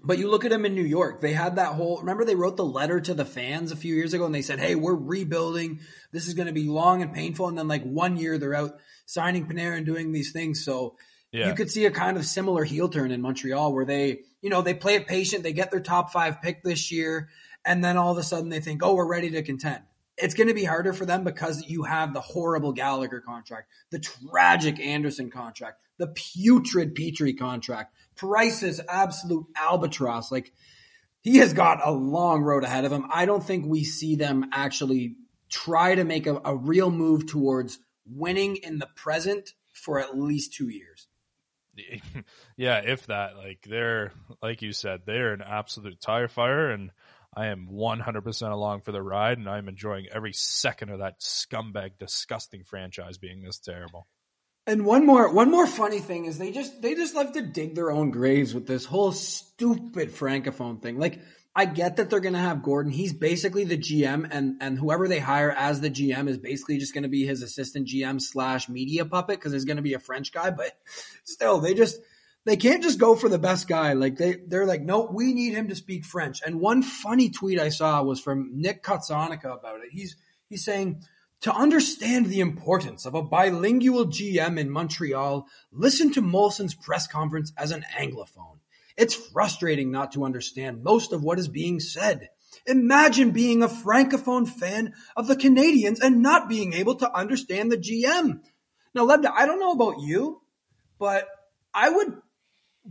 [0.00, 2.56] But you look at him in New York, they had that whole, remember they wrote
[2.56, 5.80] the letter to the fans a few years ago and they said, Hey, we're rebuilding.
[6.12, 7.48] This is going to be long and painful.
[7.48, 10.64] And then like one year they're out signing Panarin and doing these things.
[10.64, 10.96] So
[11.32, 11.48] Yeah.
[11.48, 14.62] you could see a kind of similar heel turn in Montreal where they, you know,
[14.62, 15.42] they play it patient.
[15.42, 17.28] They get their top five pick this year.
[17.64, 19.82] And then all of a sudden they think, oh, we're ready to contend.
[20.20, 23.98] It's going to be harder for them because you have the horrible Gallagher contract, the
[23.98, 30.32] tragic Anderson contract, the putrid Petry contract, Price's absolute albatross.
[30.32, 30.52] Like
[31.22, 33.06] he has got a long road ahead of him.
[33.10, 35.16] I don't think we see them actually
[35.48, 40.54] try to make a, a real move towards winning in the present for at least
[40.54, 41.06] two years.
[42.56, 44.12] yeah, if that, like they're
[44.42, 46.90] like you said, they're an absolute tire fire, and
[47.36, 51.92] I am 100% along for the ride, and I'm enjoying every second of that scumbag,
[51.98, 54.06] disgusting franchise being this terrible.
[54.66, 57.74] And one more one more funny thing is they just they just love to dig
[57.74, 60.98] their own graves with this whole stupid francophone thing.
[60.98, 61.20] Like
[61.56, 62.92] I get that they're gonna have Gorton.
[62.92, 66.92] He's basically the GM and and whoever they hire as the GM is basically just
[66.92, 70.50] gonna be his assistant GM slash media puppet because there's gonna be a French guy,
[70.50, 70.72] but
[71.24, 71.98] still they just
[72.48, 73.92] they can't just go for the best guy.
[73.92, 76.40] Like they they're like, no, we need him to speak French.
[76.44, 79.90] And one funny tweet I saw was from Nick Kotsonica about it.
[79.90, 80.16] He's
[80.48, 81.02] he's saying
[81.42, 87.52] to understand the importance of a bilingual GM in Montreal, listen to Molson's press conference
[87.56, 88.58] as an Anglophone.
[88.96, 92.30] It's frustrating not to understand most of what is being said.
[92.66, 97.76] Imagine being a Francophone fan of the Canadiens and not being able to understand the
[97.76, 98.40] GM.
[98.94, 100.42] Now, Lebda, I don't know about you,
[100.98, 101.28] but
[101.72, 102.14] I would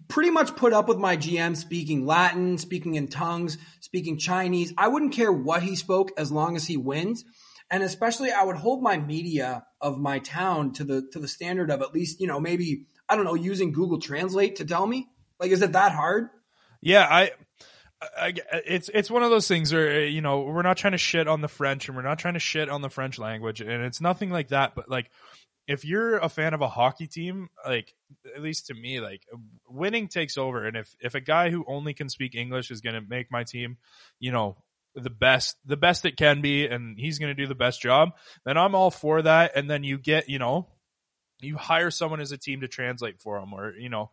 [0.07, 4.73] pretty much put up with my GM speaking Latin, speaking in tongues, speaking Chinese.
[4.77, 7.25] I wouldn't care what he spoke as long as he wins.
[7.69, 11.69] And especially I would hold my media of my town to the to the standard
[11.69, 15.07] of at least, you know, maybe I don't know, using Google Translate to tell me.
[15.39, 16.29] Like is it that hard?
[16.81, 17.31] Yeah, I,
[18.01, 18.33] I,
[18.65, 21.41] it's it's one of those things where you know we're not trying to shit on
[21.41, 24.29] the French and we're not trying to shit on the French language, and it's nothing
[24.29, 24.75] like that.
[24.75, 25.09] But like,
[25.67, 27.93] if you're a fan of a hockey team, like
[28.35, 29.23] at least to me, like
[29.67, 32.95] winning takes over, and if if a guy who only can speak English is going
[32.95, 33.77] to make my team,
[34.19, 34.55] you know,
[34.95, 38.11] the best the best it can be, and he's going to do the best job,
[38.45, 39.55] then I'm all for that.
[39.55, 40.67] And then you get you know,
[41.41, 44.09] you hire someone as a team to translate for him, or you know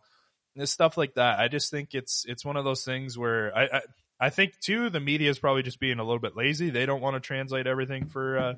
[0.57, 1.39] this stuff like that.
[1.39, 3.81] I just think it's it's one of those things where I, I
[4.19, 6.69] I think too the media is probably just being a little bit lazy.
[6.69, 8.53] They don't want to translate everything for uh,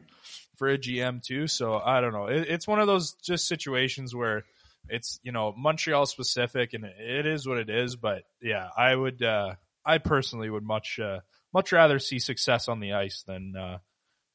[0.55, 1.47] for a GM too.
[1.47, 2.27] So I don't know.
[2.27, 4.43] It, it's one of those just situations where
[4.89, 7.95] it's you know Montreal specific and it is what it is.
[7.95, 9.55] But yeah, I would uh,
[9.85, 11.19] I personally would much uh,
[11.53, 13.77] much rather see success on the ice than uh,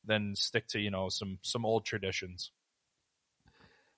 [0.04, 2.50] than stick to you know some some old traditions.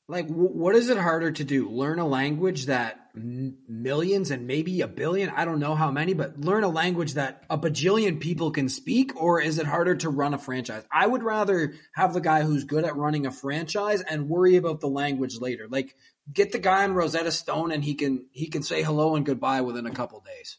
[0.06, 1.70] Like, w- what is it harder to do?
[1.70, 6.12] Learn a language that m- millions and maybe a billion, I don't know how many,
[6.12, 9.12] but learn a language that a bajillion people can speak?
[9.16, 10.84] Or is it harder to run a franchise?
[10.92, 14.80] I would rather have the guy who's good at running a franchise and worry about
[14.80, 15.68] the language later.
[15.70, 15.96] Like,
[16.30, 19.62] get the guy on Rosetta Stone and he can, he can say hello and goodbye
[19.62, 20.58] within a couple days.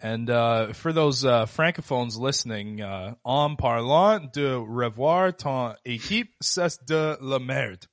[0.00, 6.78] And uh, for those uh, francophones listening, uh, en parlant de revoir ton équipe, c'est
[6.86, 7.86] de la merde.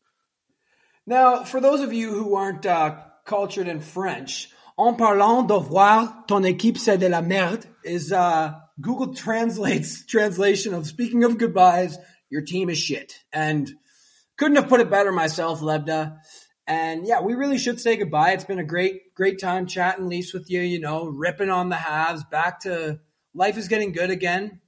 [1.05, 2.95] Now, for those of you who aren't uh,
[3.25, 8.53] cultured in French, en parlant de voir ton équipe c'est de la merde is uh,
[8.79, 11.97] Google Translate's translation of speaking of goodbyes,
[12.29, 13.13] your team is shit.
[13.31, 13.69] And
[14.37, 16.17] couldn't have put it better myself, Lebda.
[16.65, 18.31] And yeah, we really should say goodbye.
[18.31, 21.75] It's been a great, great time chatting Leafs with you, you know, ripping on the
[21.75, 22.99] Habs, back to
[23.33, 24.61] life is getting good again.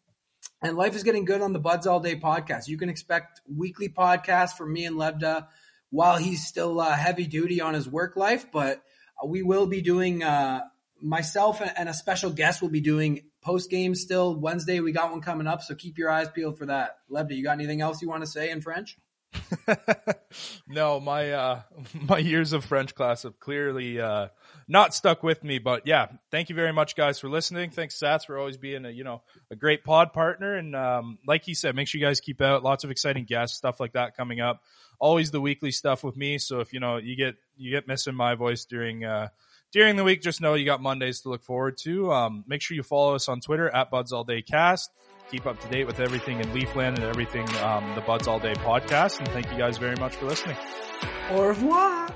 [0.62, 2.68] And life is getting good on the Buds All Day podcast.
[2.68, 5.48] You can expect weekly podcasts from me and Lebda
[5.96, 8.52] while he's still uh, heavy duty on his work life.
[8.52, 8.84] But
[9.26, 10.62] we will be doing uh,
[11.02, 14.82] myself and a special guest will be doing post game still Wednesday.
[14.82, 16.98] We got one coming up, so keep your eyes peeled for that.
[17.10, 18.98] Lebda, you got anything else you want to say in French?
[20.68, 21.62] no, my uh,
[21.94, 24.28] my years of French class have clearly uh,
[24.68, 25.60] not stuck with me.
[25.60, 27.72] But yeah, thank you very much, guys, for listening.
[27.72, 30.56] Thanks, Sats, for always being a you know a great pod partner.
[30.56, 33.58] And um, like he said, make sure you guys keep out lots of exciting guests,
[33.58, 34.62] stuff like that coming up.
[35.00, 36.38] Always the weekly stuff with me.
[36.38, 39.30] So if you know you get you get missing my voice during uh,
[39.72, 42.12] during the week, just know you got Mondays to look forward to.
[42.12, 44.92] Um, make sure you follow us on Twitter at Buds All Day Cast
[45.32, 48.54] keep up to date with everything in Leafland and everything um, the Buds All Day
[48.54, 49.20] podcast.
[49.20, 50.58] And thank you guys very much for listening.
[51.32, 52.15] Au revoir.